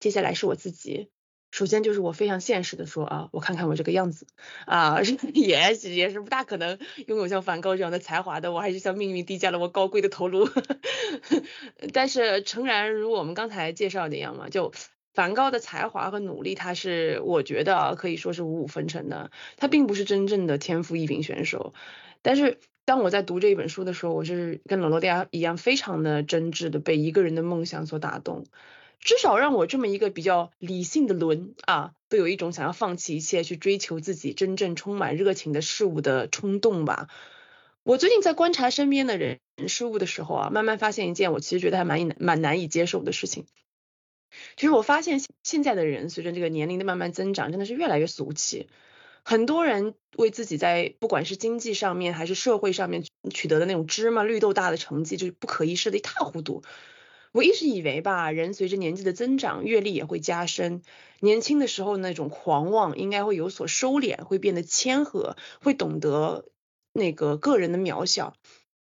[0.00, 1.08] 接下来是我自己。
[1.54, 4.26] 首先就是我非常现实的说啊，我看看我这个样子
[4.66, 4.98] 啊，
[5.32, 10.48] 也也是不大可能拥有像梵高这样的才华的，我还是向命运低下了我高贵的头颅。
[11.94, 14.72] 但是诚然，如我们刚才介绍的一样嘛，就
[15.12, 21.72] 梵高的才华和努力，他是我觉得可以说是五五分成的，他并不是真正的天赋异禀选手。
[22.22, 28.44] 但是当我在读这一本书的时候，我是跟罗罗迪亚一样，非常的真挚的被一个人的梦想所打动。
[29.04, 37.08] 至少让我这么一个比较理性的轮啊，都有一种想要放弃一切去追求自己真正充满热情的事物的冲动吧。
[37.82, 43.44] 我最近在观察身边的人事物的时候啊，慢慢发现一件我其实觉得还蛮蛮难以接受的事情。
[44.56, 48.68] 其实我发现现在的人随着这个年龄的慢慢增长，真的是越来越俗气。
[49.22, 56.62] 很多人为自己在不管是经济上面还是社会上面取得的那种芝麻绿豆大的成绩，就是不可一世的一塌糊涂。
[57.34, 60.82] 我一直以为吧，人随着年纪的增长，阅历也会加深。
[61.18, 66.44] 年轻的时候那种狂妄应该会有所收敛，会变得谦和，会懂得
[66.92, 68.36] 那个个人的渺小。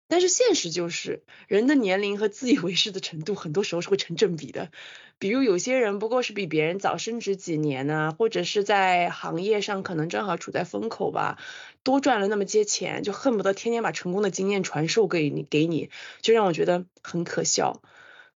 [0.08, 4.70] 但是现实就是，人的年龄和自以为是的程度，很多时候是会成正比的。
[5.18, 11.38] 比如有些人不过是比别人早升职几年呢，或者是在行业上可能正好处在风口吧，
[11.82, 15.90] 多赚了那么些钱，就恨不得天天把成功的经验传授给你，给你，
[16.22, 17.82] 就让我觉得很可笑。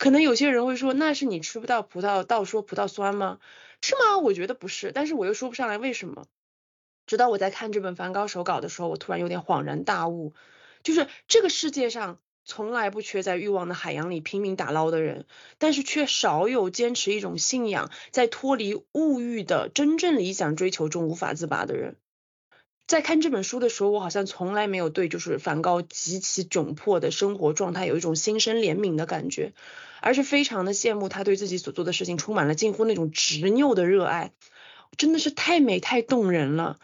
[0.02, 3.38] 可能有些人会说，那是你吃不到葡萄倒说葡萄酸吗？
[3.84, 4.18] 是吗？
[4.18, 6.26] 我觉得不是，但是我又说不上来为什么。
[7.06, 10.34] 直到我在看这本梵高手稿的时候，我突然有点恍然大悟。
[10.82, 15.28] 就是这个世界上从来不缺在欲望的海洋里拼命打捞的人，
[15.60, 21.96] 但是却少有坚持一种信仰，在脱离物欲的真正理想追求中无法自拔的人。
[22.92, 29.54] 在看这本书的时候，我好像从来没有对就是梵高极其窘迫的生活状态有一种心生怜悯的感觉，
[30.02, 34.34] 而是非常的羡慕他对自己所做的事情充满了近乎那种执拗的热爱，
[34.98, 36.82] 真的是太美太动人了。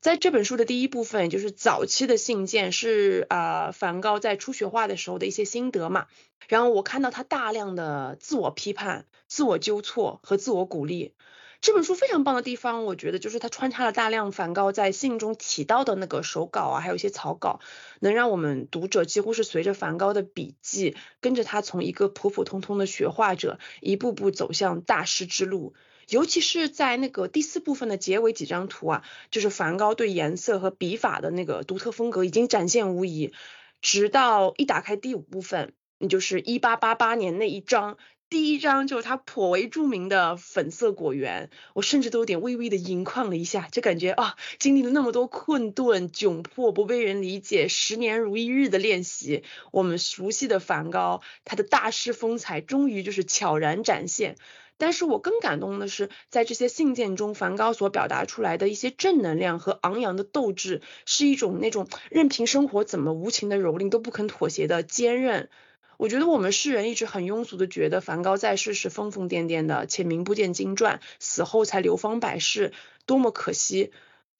[0.00, 6.06] 在这本书的第一部分，就是早期的信件，是啊，梵高在初学画的时候的一些心得嘛。
[6.46, 11.14] 然后我看到他大量的自我批判、自我纠错和自我鼓励。
[11.62, 17.60] 这本书非常棒的地方，我觉得就是它穿插了大量梵高在信中提到的那个手稿啊，还有一些草稿，
[18.00, 25.74] 能让我们读者几乎是随着梵高的笔记，跟着他从一个普普通通的学画者，一步步走向大师之路。
[26.08, 33.32] 尤其是在那个第四部分的结尾几张图啊，就是梵高对颜色和笔法的那个独特风格已经展现无疑。
[33.80, 37.98] 直到一打开第五部分，也就是一八八八年那一张，
[38.32, 54.36] 第一张就是他颇为著名的粉色果园，我甚至都有点微微的盈眶了一下，就感觉啊，经历了那么多困顿、窘迫、不被人理解，十年如一日的练习，我们熟悉的梵高，他的大师风采终于就是悄然展现。
[54.78, 65.50] 但是我更感动的是，在这些信件中，梵高所表达出来的一些正能量和昂扬的斗志，是一种那种任凭生活怎么无情的蹂躏都不肯妥协的坚韧。
[65.96, 72.72] 我觉得我们世人一直很庸俗的觉得梵高在世时疯疯癫癫的，且名不见经传，死后才流芳百世，
[73.06, 73.92] 多么可惜。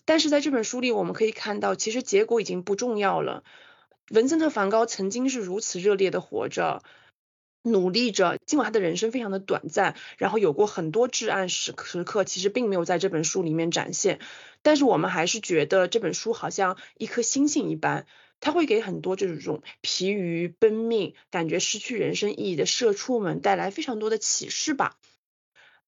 [0.05, 3.45] 但是在这本书里，我们可以看到，其实结果已经不重要了。
[4.11, 6.83] 文森特·梵高曾经是如此热烈的活着。
[7.65, 14.19] 努力着，尽管他的人生非常的短暂，然后有过很多至暗时时刻，其实并没有在这本书里面展现。
[14.63, 18.05] 但是我们还是觉得这本书好像一颗星星一般，
[18.43, 24.99] 它会给很多这种疲于奔命、感觉失去人生意义的社畜们带来非常多的启示吧。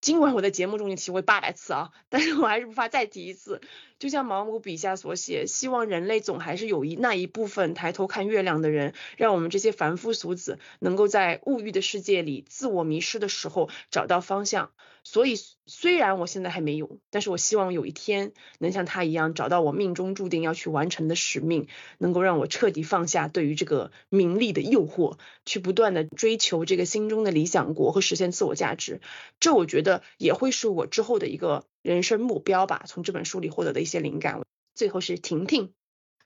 [0.01, 3.61] 尽管我在节目中已经提过八百次啊，但是我还是不怕再提一次。
[4.05, 14.73] 就像毛姆笔下所写，希望人类总还是有一那一部分抬头看月亮的人，让我们这些凡夫俗子能够在物欲的世界里自我迷失的时候找到方向。
[15.05, 29.01] 所以，虽然我现在还没有，但是我希望有一天能像他一样找到我命中注定要去完成的使命，能够让我彻底放下对于这个名利的诱惑，去不断的追求这个心中的理想国和实现自我价值。
[29.41, 32.83] 这我觉得也会是我之后的一个人生目标吧。
[32.89, 34.41] 从这本书里获得的一些灵感。
[34.75, 35.71] 最后是婷婷。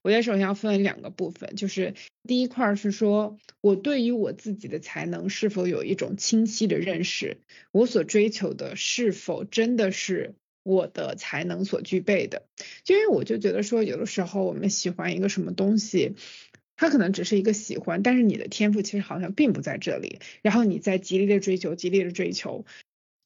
[0.01, 7.38] 我觉得首先要分为两个部分，就是第一块是说我对于我自己的才能是否有一种清晰的认识，
[7.73, 12.47] 我所追求的是否真的是我的才能所具备的。
[12.87, 16.14] 因为我就觉得说，有的时候我们喜欢一个什么东西，
[16.77, 22.64] 它可能只是一个喜欢，但是你的天赋其实好像并不在这里，然后你在极力的追求，极力的追求。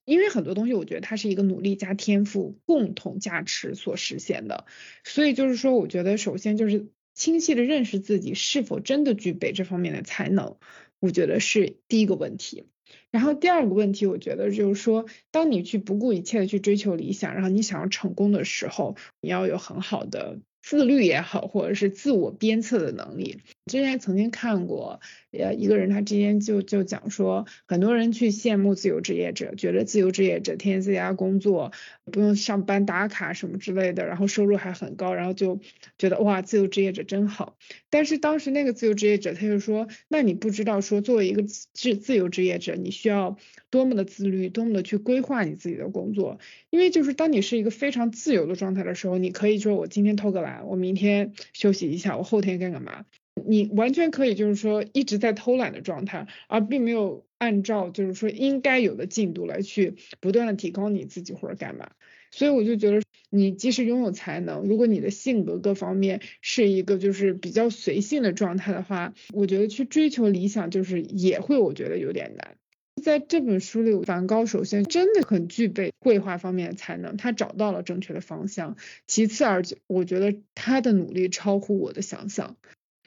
[0.05, 4.67] 因为很多东西，我觉得它是一个努力加天赋共同加持所实现的，
[5.05, 10.57] 所以就是说，我觉得首先就是清晰的认识自己是否真的具备这方面的才能，
[10.99, 12.67] 我觉得是第一个问题。
[13.11, 23.41] 然后第二个问题，我觉得就是说，当你去不顾一切的去追求理想，然后你想要成功的时候，你要有很好的自律也好，或者是自我鞭策的能力。
[23.67, 25.01] 之前曾经看过，
[25.31, 31.73] 呃，一个人他之前就就讲说，很多人去羡慕自由职业者，觉得自由职业者天天在家工作，
[32.05, 35.61] 不用上班打卡什么之类的，然后收入还很高，然后就
[35.99, 37.57] 觉得哇，自由职业者真好。
[37.91, 43.37] 但是当时那个自由职业者他就说，那你不知道说，作为一个自自由职业者，你需要
[43.71, 46.39] 多么的自律，多么的去规划你自己的工作，
[46.71, 53.05] 因为就是当你是一个非常自由的状态的时候，你可以说我今天偷个懒，我明天休息一下，我后天干干嘛。
[53.45, 61.91] 你完全可以就是说一直在偷懒的状态，而并没有按照就是说应该有的进度来去不断的提高你自己或者干嘛。
[62.31, 72.57] 所以我就觉得，你即使拥有才能，如果你的性格各方面是一个就是比较随性的状态的话，我觉得去追求理想就是也会我觉得有点难。
[73.03, 78.77] 在这本书里，梵高首先真的很具备绘画方面的才能，他找到了正确的方向。
[79.07, 82.57] 其次，而且我觉得他的努力超乎我的想象。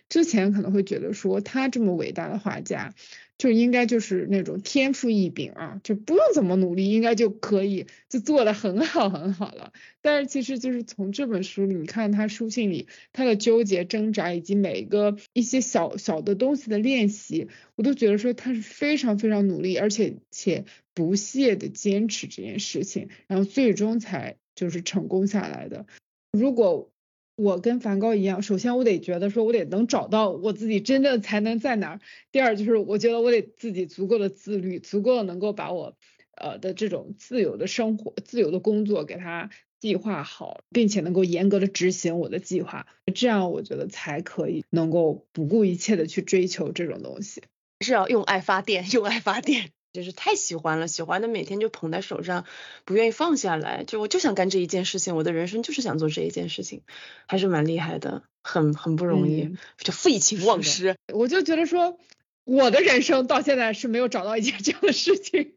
[0.10, 2.94] 之前可能会觉得说他这么伟大的画家，
[3.38, 9.74] 就应该就是那种天赋异禀啊，就不用怎么努力，应该就可以就做的很好很好了。
[10.02, 25.88] 但是其实就是从这本书里，你看他书信里他的纠结挣扎，以及每一个一些小小的东西的练习，我都觉得说他是非常非常努力，而且且不懈的坚持这件事情，然后最终才就是成功下来的。
[26.32, 26.92] 如果
[27.36, 32.00] 我跟梵高一样，首先我得觉得说，我得能找到我自己真正才能在哪儿。
[32.32, 35.98] 第二就是我觉得我得自己足够的自律，足够的能够把我
[36.36, 47.44] 呃的这种自由的生活、自由的工作给它计划好，并且能够严格的执行我的计划，这样我觉得才可以能够不顾一切的去追求这种东西。
[47.82, 49.72] 是要用爱发电，用爱发电。
[49.96, 52.46] 就是太喜欢了，喜欢的每天就捧在手上，
[52.84, 53.84] 不愿意放下来。
[53.84, 56.84] 就我就想干这一件事情，我的人生就是想做这一件事情，
[57.28, 60.96] 还是蛮厉害的，很很不容易，就废寝忘食。
[61.14, 61.98] 我就觉得说，
[62.44, 65.56] 我的人生到现在是没有找到一件这样的事情，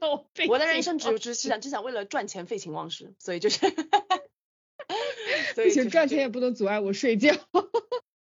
[0.00, 0.46] 让我废。
[0.48, 3.58] 我的人生只只是想只想为了赚钱废寝忘食，所以就是，
[5.54, 7.34] 不行，赚钱也不能阻碍我睡觉。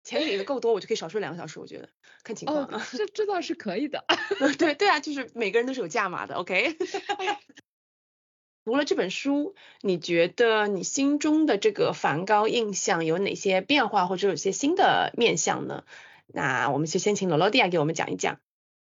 [0.06, 1.58] 钱给的够多，我就可以少睡两个小时。
[1.58, 1.88] 我觉得
[2.22, 4.04] 看情况啊，这这倒是可以的。
[4.56, 6.36] 对对啊，就是每个人都是有价码的。
[6.38, 6.76] OK。
[8.64, 15.82] 读了这本书，你觉得你心中的这个梵高印象有哪些变化，或者有些新的面向呢？
[16.28, 18.38] 那我们就先请罗罗蒂亚给我们讲一讲。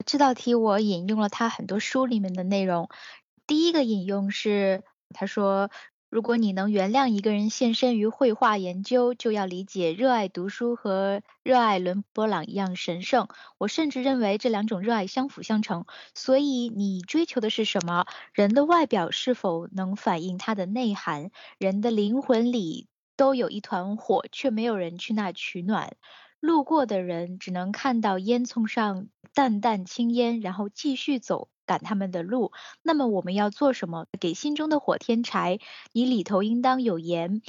[0.08, 2.90] 这道题我引用了他很多书里面的内容。
[3.46, 4.84] 第一个引用是
[5.14, 5.70] 他说。
[6.14, 13.28] 如果你能原谅一个人献身于绘画研究，就要理解热爱读书和热爱伦勃朗一样神圣。
[13.58, 15.88] 我甚至认为这两种热爱相辅相成。
[16.14, 18.06] 所以你追求的是什么？
[18.32, 21.32] 人的外表是否能反映他的内涵？
[21.58, 22.86] 人的灵魂里
[23.18, 25.96] 都有一团火，却没有人去那取暖。
[26.40, 31.50] 路过的人只能看到烟囱上淡淡青烟，然后继续走。
[31.66, 32.52] 赶他们的路，
[32.82, 34.08] 那么我们要做什么？
[34.20, 35.60] 给心中的火添柴，
[35.92, 37.42] 你里头应当有盐。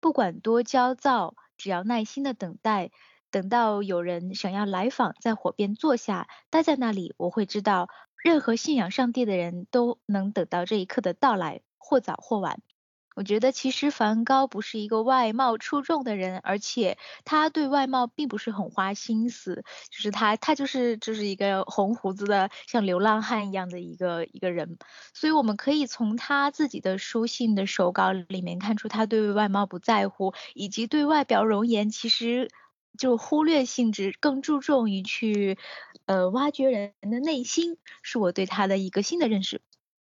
[0.00, 2.90] 不管多焦躁，只要耐心的等待，
[3.30, 7.88] 等到有人想要来访，在火边坐下，待在那里，我会知道，
[8.22, 12.60] 任何信仰上帝的人都能等到这一刻的到来，或早或晚。
[13.14, 24.78] 我觉得其实梵高不是一个外貌出众的人，而且他对外貌并不是很花心思，就是他他就是就是一个红胡子的像流浪汉一样的一个一个人，
[25.12, 32.50] 所以我们可以从他自己的书信的手稿里面看出他对外貌不在乎，以及对外表容颜其实
[32.98, 35.58] 就忽略性质，更注重于去
[36.06, 39.60] 呃挖掘人的内心，是我对他的一个新的认识。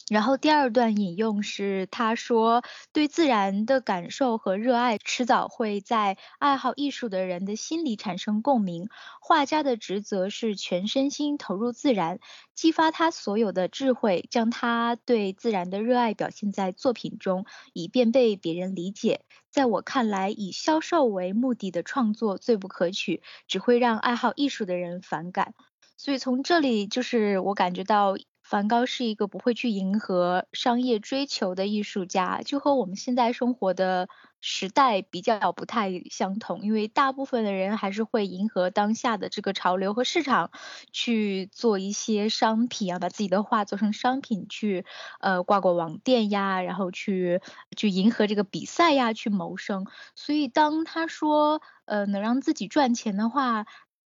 [0.07, 8.87] 然后第二段引用是他说，对自然的感受和热爱，迟早会在爱好艺术的人的心里产生共鸣。
[9.19, 12.19] 画家的职责是全身心投入自然，
[12.53, 19.21] 激发他所有的智慧，将他对自然的热爱表现在作品中，以便被别人理解。
[19.49, 25.55] 在我看来，以销售为目的的创作最不可取，只会让爱好艺术的人反感。
[25.97, 28.15] 所以从这里就是我感觉到。
[28.47, 34.07] 梵高是一个不会去迎合商业追求的艺术家，就和我们现在生活的
[34.39, 36.59] 时代比较不太相同。
[36.61, 40.51] 因为大部分的人还是会迎合当下的这个潮流和市场
[40.91, 44.85] 去做一些商品啊，把自己的画做成商品去
[45.21, 47.41] 呃挂过网店呀，然后去
[47.75, 49.87] 去迎合这个比赛呀，去谋生。
[50.15, 53.65] 所以当他说呃能让自己赚钱的话。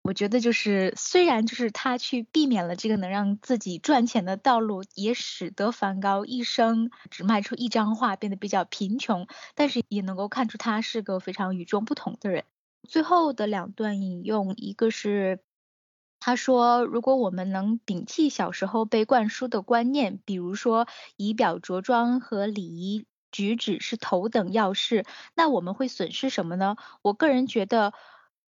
[0.08, 12.46] 我觉得就是虽然就是他去避免了这个能让自己赚钱的道路，也使得梵高一生只卖出一张画变得比较贫穷，但是也能够看出他是个非常与众不同的人。
[12.88, 15.42] 最后的两段引用，一个是
[16.22, 20.88] 他说，如果我们能摒弃小时候被灌输的观念，比如说
[21.18, 23.06] 仪表着装和礼仪。
[23.30, 25.06] 举止是头等要事，
[25.36, 26.78] 那我们会损失什么呢？
[27.02, 27.94] 我个人觉得，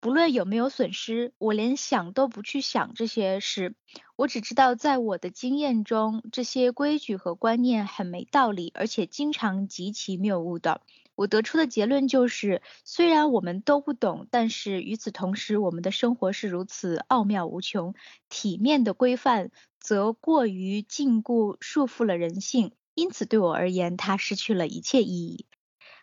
[0.03, 3.77] 不论有没有损失，我连想都不去想这些事。
[4.17, 10.81] 我只知道，在我的经验中，这些规矩和观念很没道理，而且经常极其谬误的。
[11.15, 17.95] 我得出的结论就是，虽然我们都不懂，但是与此同时，我们的生活是如此奥妙无穷。
[18.27, 22.73] 体面的规范则过于禁锢，束缚了人性。
[22.93, 25.45] 因此，对我而言，它失去了一切意义。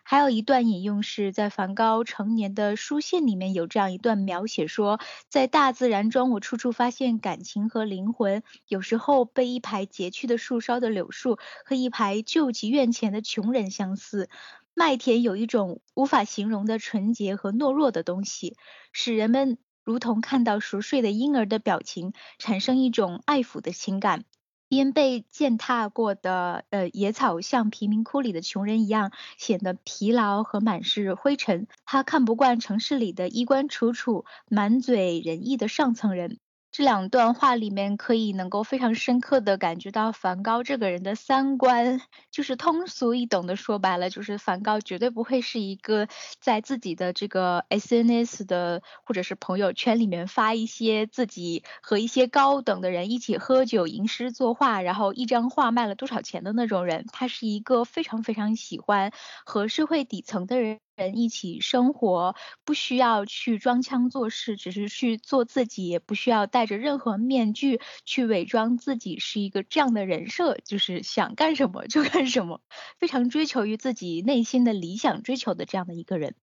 [0.03, 4.99] 还有一段引用是在梵高成年的书信里面有这样一段描写说，
[5.29, 8.43] 在大自然中，我处处发现感情和灵魂。
[8.67, 14.29] 有时候被一排截去的树梢的柳树和一排救济院前的穷人相似。
[14.73, 18.55] 麦田有一种无法形容的纯洁和懦弱的东西，
[18.93, 24.23] 使人们如同看到熟睡的婴儿的表情，产生一种爱抚的情感。
[24.71, 31.67] 因被践踏过的呃野草，像贫民窟里的穷人一样，显得疲劳和满是灰尘。
[31.83, 36.39] 他看不惯城市里的衣冠楚楚、满嘴仁义的上层人。
[36.73, 41.99] 这两段话里面可以能够非常深刻的感觉到梵高这个人的三观，
[42.31, 46.07] 就是通俗易懂的说白了，就是梵高绝对不会是一个
[46.39, 57.05] 在自己的这个 SNS 的或者是朋友圈里面发一些自己和一些高等的人一起喝酒吟诗作画，然后一张画卖了多少钱的那种人。
[57.11, 59.11] 他是一个非常非常喜欢
[59.45, 60.79] 和社会底层的人。
[60.95, 72.61] 人一起生活，不需要去装腔作势，只是去做自己，也不需要戴着任何面具去伪装自己是一个这样的人设，就是想干什么就干什么，
[72.99, 76.35] 非常追求于自己内心的理想追求的这样的一个人，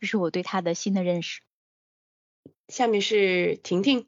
[0.00, 1.40] 这是我对他的新的认识。
[2.68, 4.06] 下面是婷婷，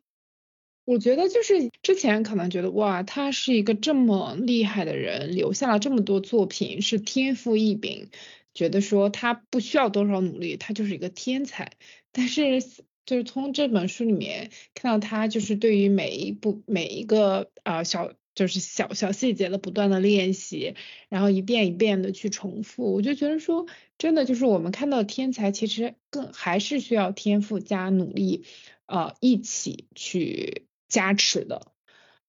[0.85, 8.11] 我觉得就是之前可能觉得哇，他是一个这么厉害的人，留下了这么多作品，是天赋异禀。
[8.57, 11.73] 觉得说他不需要多少努力，他就是一个天才。
[12.11, 12.63] 但是
[13.05, 20.75] 就是从这本书里面看到他就是对于每一步每一个啊小就是小小细节的不断的练习，
[21.11, 23.67] 然后一遍一遍的去重复，我就觉得说
[23.99, 28.45] 真的就是我们看到天才其实更还是需要天赋加努力
[28.87, 31.61] 呃一起去加持的。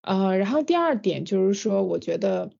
[0.01, 2.51] 呃，然后第二点就是说，我觉得。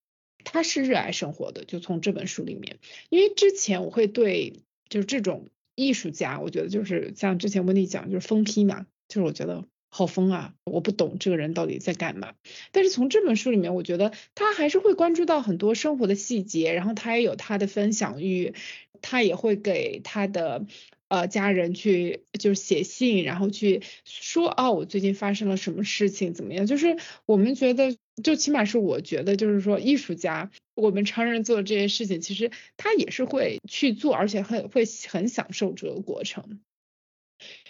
[0.49, 2.77] 他是热爱生活的，就从这本书里面，
[3.09, 12.33] 因为之前我会对就是这种艺术家，我觉得就是像之前温迪讲，就是疯批嘛，就是我觉得好疯啊，我不懂这个人到底在干嘛。
[12.71, 18.53] 但是从这本书里面，我觉得他还是会关注到很多生活的细节，然后他也有他的分享欲，
[19.01, 20.65] 他也会给他的。
[21.09, 26.67] 呃，家人去就是写信，然后去说哦，我最近发生了什么事情，怎么样？
[26.67, 36.59] 就是我们觉得，就起码是我觉得，就是说艺术家，我们常人做这些事情，其实他也是会去做，而且很会很享受这个过程。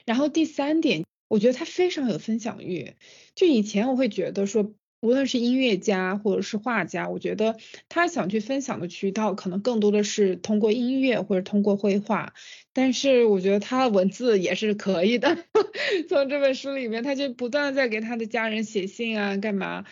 [0.05, 2.93] 然后第三点，我觉得他非常有分享欲。
[3.35, 4.73] 就以前我会觉得说。
[4.99, 7.55] 无论是音乐家或者是画家，我觉得
[7.87, 12.33] 他想去分享的渠道可能更多的是通过音乐或者通过绘画，
[12.73, 15.37] 但是我觉得他文字也是可以的。
[16.09, 19.85] 从这本书里面，他就不断在给他的家人写信啊，干嘛？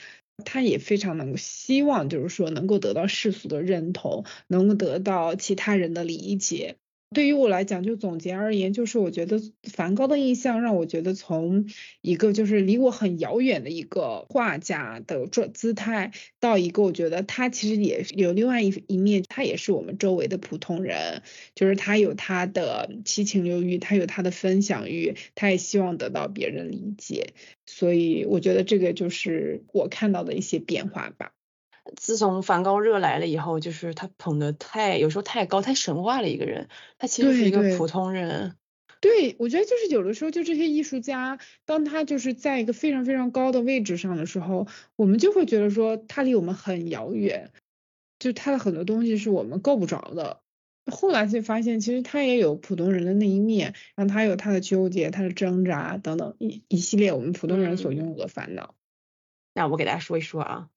[0.43, 6.77] 他也非常能够希望，就是说能够得到世俗的认同，能够得到其他人的理解。
[7.15, 11.65] 对于我来讲，就总结而言，就是我觉得梵高的印象让我觉得从
[12.01, 16.11] 一个就是离我很遥远的一个画家的状姿态，
[16.41, 21.23] 到一个我觉得他其实也有另外一一面，他也是我们周围的普通人，
[21.55, 27.33] 就是他有他的七情六欲，他有他的分享欲，他也希望得到别人理解，
[27.65, 31.34] 所以我觉得这个就是我看到的一些变化吧。
[31.95, 36.67] 自从梵高热来了以后，就是他捧的太有时候太高，太神话了一个人。
[36.97, 38.55] 他其实是一个普通人。
[39.01, 47.51] 对，我觉得就是有的时候，就这些艺术家，当他就是在一个非常非常高的位置上的时候，我们就会觉得说他离我们很遥远，
[48.17, 50.41] 就他的很多东西是我们够不着的。
[50.91, 58.73] 后来才发现，其实他也有普通人的那一面，然后他有他的纠结、他的挣扎等等一一系列我们普通人所拥有的烦恼。
[59.53, 60.69] 那我给大家说一说啊。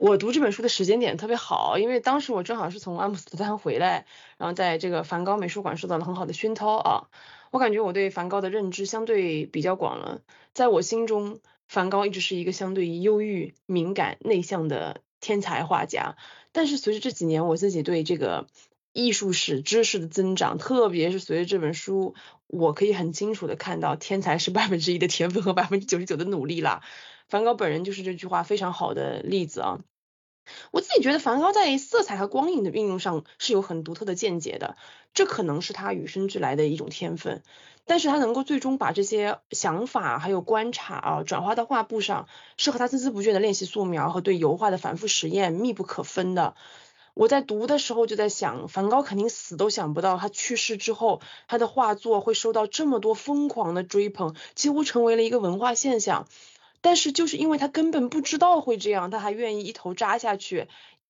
[0.00, 4.06] 我读这本书的时间点特别好，因为当时我正好是从阿姆斯特丹回来，
[4.38, 7.08] 然后在这个梵高美术馆受到了很好的熏陶啊。
[7.50, 10.22] 我感觉我对梵高的认知相对比较广了，
[10.54, 16.16] 在我心中，梵高一直是一个相对于忧郁、敏感、内向的天才画家。
[16.50, 18.46] 但是随着这几年我自己对这个
[18.94, 22.14] 艺术史知识的增长，特别是随着这本书，
[22.46, 26.80] 我可以很清楚的看到，天才是百分之一的天分和百分之九十九的努力啦。
[27.28, 29.80] 梵高本人就是这句话非常好的例子啊。
[30.70, 34.76] 我自己觉得梵高在色彩和光影的运用上是有很独特的见解的，
[35.14, 37.42] 这可能是他与生俱来的一种天分。
[37.86, 46.54] 但是他能够最终把这些想法还有观察啊转化到画布上，是和他孜孜不倦的练习素描和对油画的反复实验密不可分的。
[47.14, 56.28] 我在读的时候就在想，梵高肯定死都想不到，他去世之后，他的画作会受到这么多疯狂的追捧，几乎成为了一个文化现象。
[56.82, 60.66] 但是就是因为他根本不知道会这样，他还愿意一头扎下去，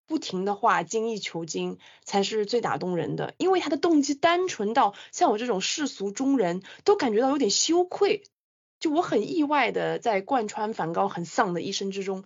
[0.06, 3.34] 不停的画，精益求精，才是最打动人的。
[3.38, 8.24] 因为他的动机单纯到像我这种世俗中人都感觉到有点羞愧。
[8.80, 12.24] 就我很意外的在贯穿梵高很丧的一生之中，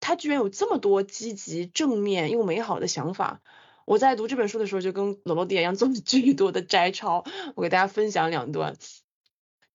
[0.00, 3.40] 他居然有这么多积极正面又美好的想法。
[3.84, 7.24] 我在读这本书的时候就跟罗罗迪一样做了 巨多的摘抄，
[7.54, 8.76] 我给大家分享两段。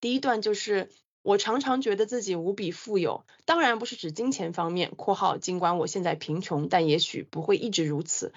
[0.02, 0.90] 第一段就是。
[1.26, 8.32] 我常常觉得自己无比富有，当然不是指金钱方面（括号尽管我现在贫穷，但也许不会一直如此），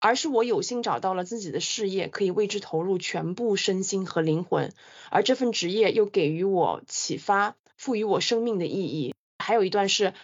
[0.00, 4.74] 而是我有幸找到了自己的事业，可以为之投入全部身心和灵魂，
[5.08, 9.14] 而这份职业又给予我启发，赋予我生命的意义。
[9.38, 10.14] 还有一段是。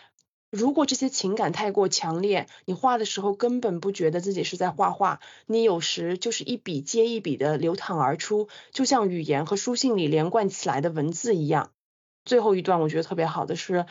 [0.51, 11.71] 如果这些情感太过强烈，你画的时候根本不觉得自己是在画画，你有时就是一笔接一笔的流淌而出，就像语言和书信里连贯起来的文字一样。
[12.25, 13.87] 最后一段我觉得特别好的是。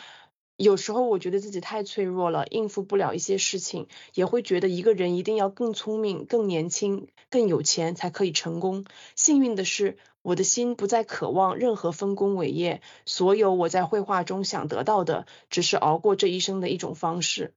[0.58, 8.84] 有时候我觉得自己太脆弱了，应付不了一些事情，也会觉得一个人一定要更聪明、更年轻、更有钱才可以成功。
[9.16, 17.54] 幸运的是，我的心不再渴望任何丰功伟业，所有我在绘画中想得到的，只是熬过这一生的一种方式。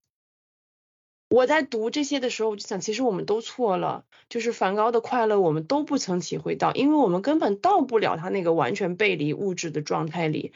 [1.28, 10.52] 我在读这些的时候，我就想，其实我们都错了，就是梵高的快乐，我们都不曾体会到，因为我们根本到不了他那个完全背离物质的状态里。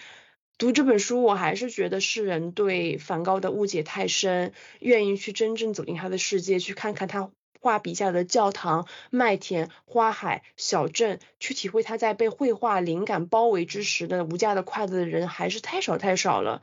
[0.59, 7.31] 读这本书，我还是觉得世人对梵高的误解太深，愿意去真正走进他的世界，去看看他
[7.67, 16.63] 画笔下的教堂、麦田、花海、小镇，去体会他在被绘画灵感包围之时的无价的快乐的人，还是太少太少了。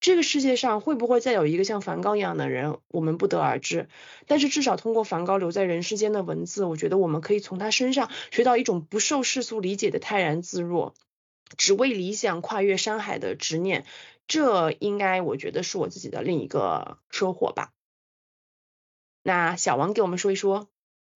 [0.00, 3.88] 这个世界上会不会再有一个像梵高一样的人，我们不得而知。
[4.26, 10.94] 但是至少通过梵高留在人世间的文字，我觉得我们可以从他身上学到一种不受世俗理解的泰然自若。
[11.56, 13.84] 只为理想跨越山海的执念，
[14.26, 17.70] 这应该我觉得是我自己的另一个收获吧。
[19.22, 20.68] 那小王给我们说一说。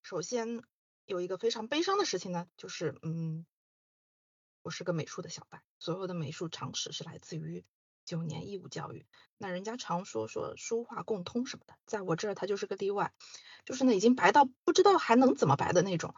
[0.02, 0.62] 首先
[1.06, 3.46] 有一个非常悲伤的事情呢，就是嗯，
[4.62, 7.64] 我是个美术的小白，所有的美术常识是来自于
[8.04, 9.06] 九年义务教育。
[9.38, 13.12] 那人家常说说书画共通什么的，在我这儿它就是个例外，
[13.64, 16.14] 就是呢已经白到不知道还能怎么白的那种。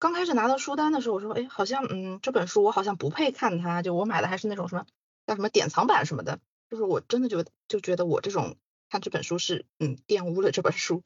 [0.00, 4.86] 刚开始拿到书单的时候，我说，哎，好像，嗯，这本书我好像不配看它，就我买的还是那种什么
[5.26, 8.56] 叫什么典藏版什么的，就是我真的就就觉得我这种
[8.90, 11.02] 看这本书是，嗯，玷污了这本书。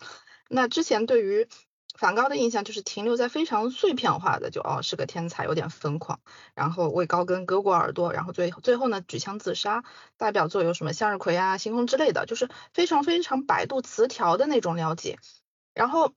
[0.49, 1.47] 那之前对于
[1.97, 6.21] 梵高的印象就是停留在非常碎片化的，就哦是个天才，有点疯狂，
[6.55, 9.85] 然后为高更割过耳朵，然后最最后呢举枪自杀，
[10.17, 15.19] 代表作有什么向日葵啊、星空之类的，就是非常非常百度词条的那种了解，
[15.75, 16.13] 然后。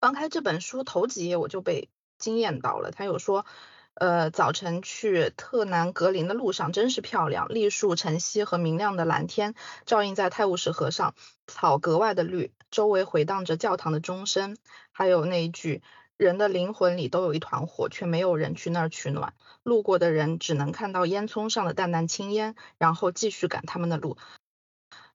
[0.00, 1.88] 翻开这本书头几页，我就被
[2.18, 2.90] 惊艳到了。
[2.90, 3.46] 他有说，
[3.94, 9.54] 呃，早晨去特南格林的路上真是漂亮，绿树晨曦和明亮的蓝天
[9.86, 11.14] 照映在泰晤士河上，
[11.46, 14.56] 草格外的绿，周围回荡着教堂的钟声，
[14.90, 15.82] 还有那一句
[16.18, 19.32] “人的灵魂里都有一团火，却没有人去那儿取暖”。
[19.62, 24.16] 路过的人只能看到烟囱上的淡淡青烟，然后继续赶他们的路。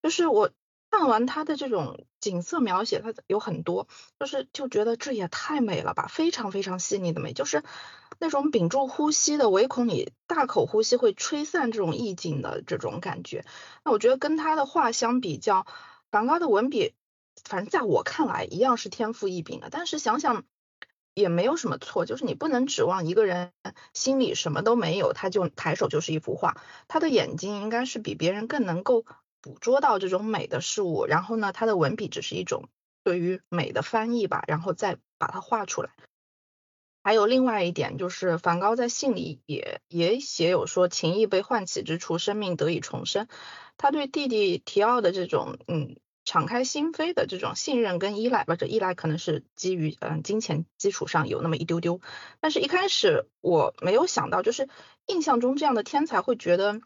[0.01, 0.51] 就是我。
[0.91, 3.87] 看完他的这种景色描写，他有很多，
[4.19, 7.63] 就是就觉得这也太美了吧，非常非常细腻的美，就是
[8.17, 13.45] 那种屏住呼吸的，唯恐你大口呼吸会吹散这种意境的这种感觉。
[13.85, 15.67] 那我觉得跟他的画相比较，
[16.11, 16.95] 梵高的文笔，
[17.43, 19.69] 反正在我看来一样是天赋异禀的。
[19.69, 20.43] 但是想想
[21.13, 23.51] 也没有什么错，就是你不能指望一个人
[23.93, 26.57] 心里什么都没有，他就抬手就是一幅画。
[26.87, 29.05] 他的眼睛应该是比别人更能够。
[29.41, 32.69] 捕捉到这种美的事物，然后呢，他的文笔只是一种
[33.03, 35.91] 对于美的翻译吧，然后再把它画出来。
[37.01, 43.27] 还有另外一点就是，梵高在信里也也写有说，情谊被唤起之处，生命得以重生。
[43.77, 52.01] 他对弟弟提奥的这种嗯敞开心扉的这种信任跟依赖吧，这依赖可能是基于嗯金钱基础上有那么一丢丢，
[52.41, 54.67] 但是一开始我没有想到，就是
[55.07, 56.81] 印象中这样的天才会觉得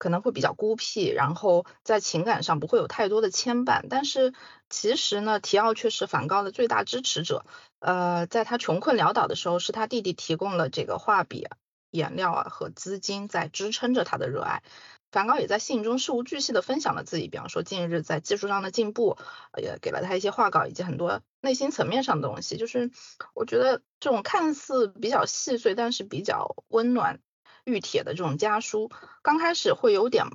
[0.00, 4.32] 可能会比较孤僻，然后在情感上不会有太多的牵绊，但是
[4.70, 7.44] 其实呢，提奥却是梵高的最大支持者，
[7.80, 11.46] 呃，在他穷困潦倒的时候，是他弟弟提供了这个画笔、
[11.90, 14.62] 颜料啊和资金在支撑着他的热爱。
[15.12, 19.18] 梵高也在信中事无巨细的分享了自己，比方说近日在技术上的进步，
[19.60, 22.56] 也给了他一些画稿以及很多内心层面上的东西。
[22.56, 22.90] 就是
[23.34, 27.20] 我觉得这种看似比较细碎，但是比较温暖
[27.64, 28.90] 玉铁的这种家书，
[29.22, 30.26] 刚开始会有点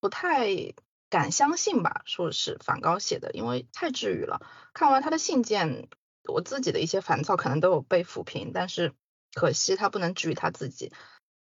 [0.00, 0.74] 不太
[1.10, 4.40] 敢相信吧，说是梵高写的，因为太治愈了。
[4.72, 5.88] 看完他的信件，
[6.24, 8.92] 我自己的一些烦躁可能都有被抚平，但是
[9.34, 10.92] 可惜他不能治愈他自己。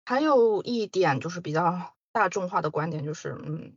[0.06, 1.94] 还有一点就是比较。
[2.14, 3.74] 大众化的观点就是，嗯，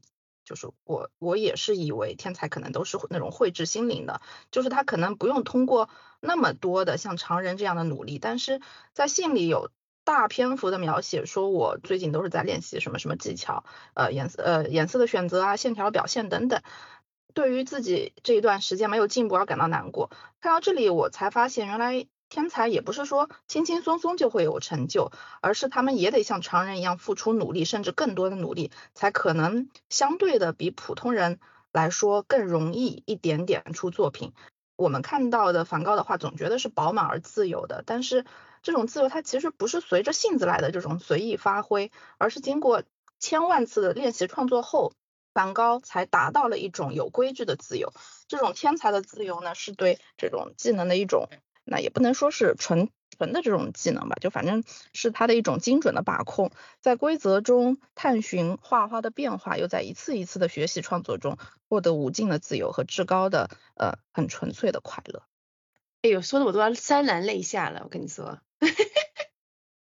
[0.46, 8.62] 就是我我也是以为天才可能都是那种绘制心灵的，就是他可能不用通过那么多的像常人这样的努力，但是
[8.94, 9.70] 在信里有
[10.04, 16.62] 大篇幅的描写，说我最近都是在练习什么什么技巧，呃颜色呃颜色的选择啊，线条表现等等，
[17.34, 20.10] 对于自己这一段时间没有进步而感到难过。
[20.40, 22.06] 看到这里，我才发现原来。
[22.32, 31.40] 天才也不是说轻轻松松就会有成就，而是他们也得像常人一样付出努力，甚至更多的努力，才可能相对的比普通人
[31.72, 34.32] 来说更容易一点点出作品。
[34.76, 38.24] 我们看到的梵高的画，总觉得是饱满而自由的，但是
[38.62, 42.82] 这种自由它其实不是随着性子来的这种随意发挥，而是经过
[43.18, 44.92] 千万次的练习创作后，
[45.32, 47.92] 梵高才达到了一种有规矩的自由。
[48.28, 51.28] 这种天才的自由呢，是对这种技能的一种。
[51.62, 56.50] 那也不能说是纯纯的这种技能吧，就反正是他的一种精准的把控，
[56.80, 61.38] 在规则中探寻画画的变化，又在一次一次的学习创作中
[61.68, 65.22] 获得无尽的自由和至高的呃很纯粹的快乐。
[66.02, 68.40] 哎呦，说的我都要潸然泪下了，我跟你说，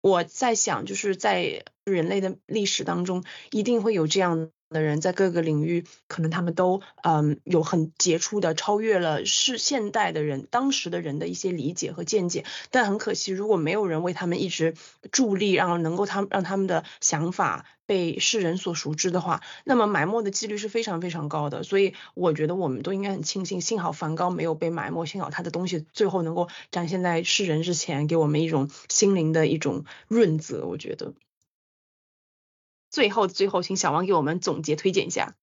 [0.02, 4.52] 我在想就是在人类的历史当中，一定会有这样。
[4.76, 12.44] 的人在各个领域，可能他们都嗯有很杰出的，超越了是现代的人当时的人的一些理解和见解。
[12.70, 14.76] 但很可惜，如果没有人为他们一直
[15.12, 21.64] 助力，然后能够他让他们的想法被世人所熟知的话，那么埋没的几率是非常非常高的。
[21.64, 30.68] 所以我觉得我们都应该很庆幸，幸好梵高没有被埋没，幸好他的东西最后能够展现在世人之前，给我们一种心灵的一种润泽。
[30.68, 31.14] 我觉得。
[32.96, 35.36] 最后的最后，请小王给我们总结推荐一下。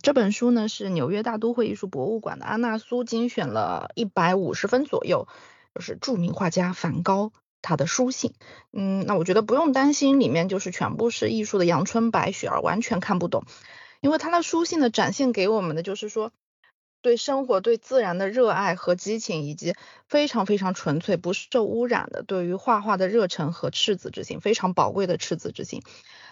[0.00, 5.26] 这本书呢是纽约大都会艺术博物馆的安娜苏精选了一百五十分左右，
[5.74, 8.32] 就是著名画家梵高他的书信。
[8.72, 13.42] 嗯，那我觉得不用担心里面就是全部是艺术的阳春白雪而完全看不懂，
[14.00, 16.30] 因为他的书信呢展现给我们的就是说
[17.02, 19.74] 对生活、对自然的热爱和激情，以及
[20.06, 25.82] 非常非常纯粹、不受污染的对于画画的热忱和赤子之心，非常宝贵的赤子之心。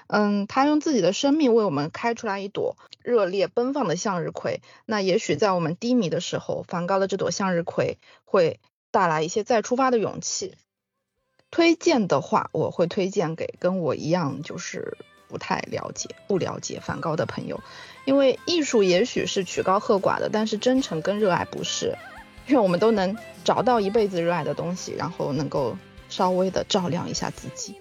[0.08, 4.60] 嗯，他用自己的生命为我们开出来一朵热烈奔放的向日葵。
[4.84, 10.54] 那也许在我们低迷的时候，梵高的这朵向日葵会带来一些再出发的勇气。
[11.50, 14.98] 推荐的话，我会推荐给跟我一样就是
[15.28, 17.60] 不太了解、不了解梵高的朋友，
[18.04, 21.96] 因为艺术也许是曲高和寡的，但是真诚跟热爱不是。
[22.46, 25.76] 愿我们都能找到一辈子热爱的东西，然后能够
[26.08, 27.80] 稍微的照亮一下自己。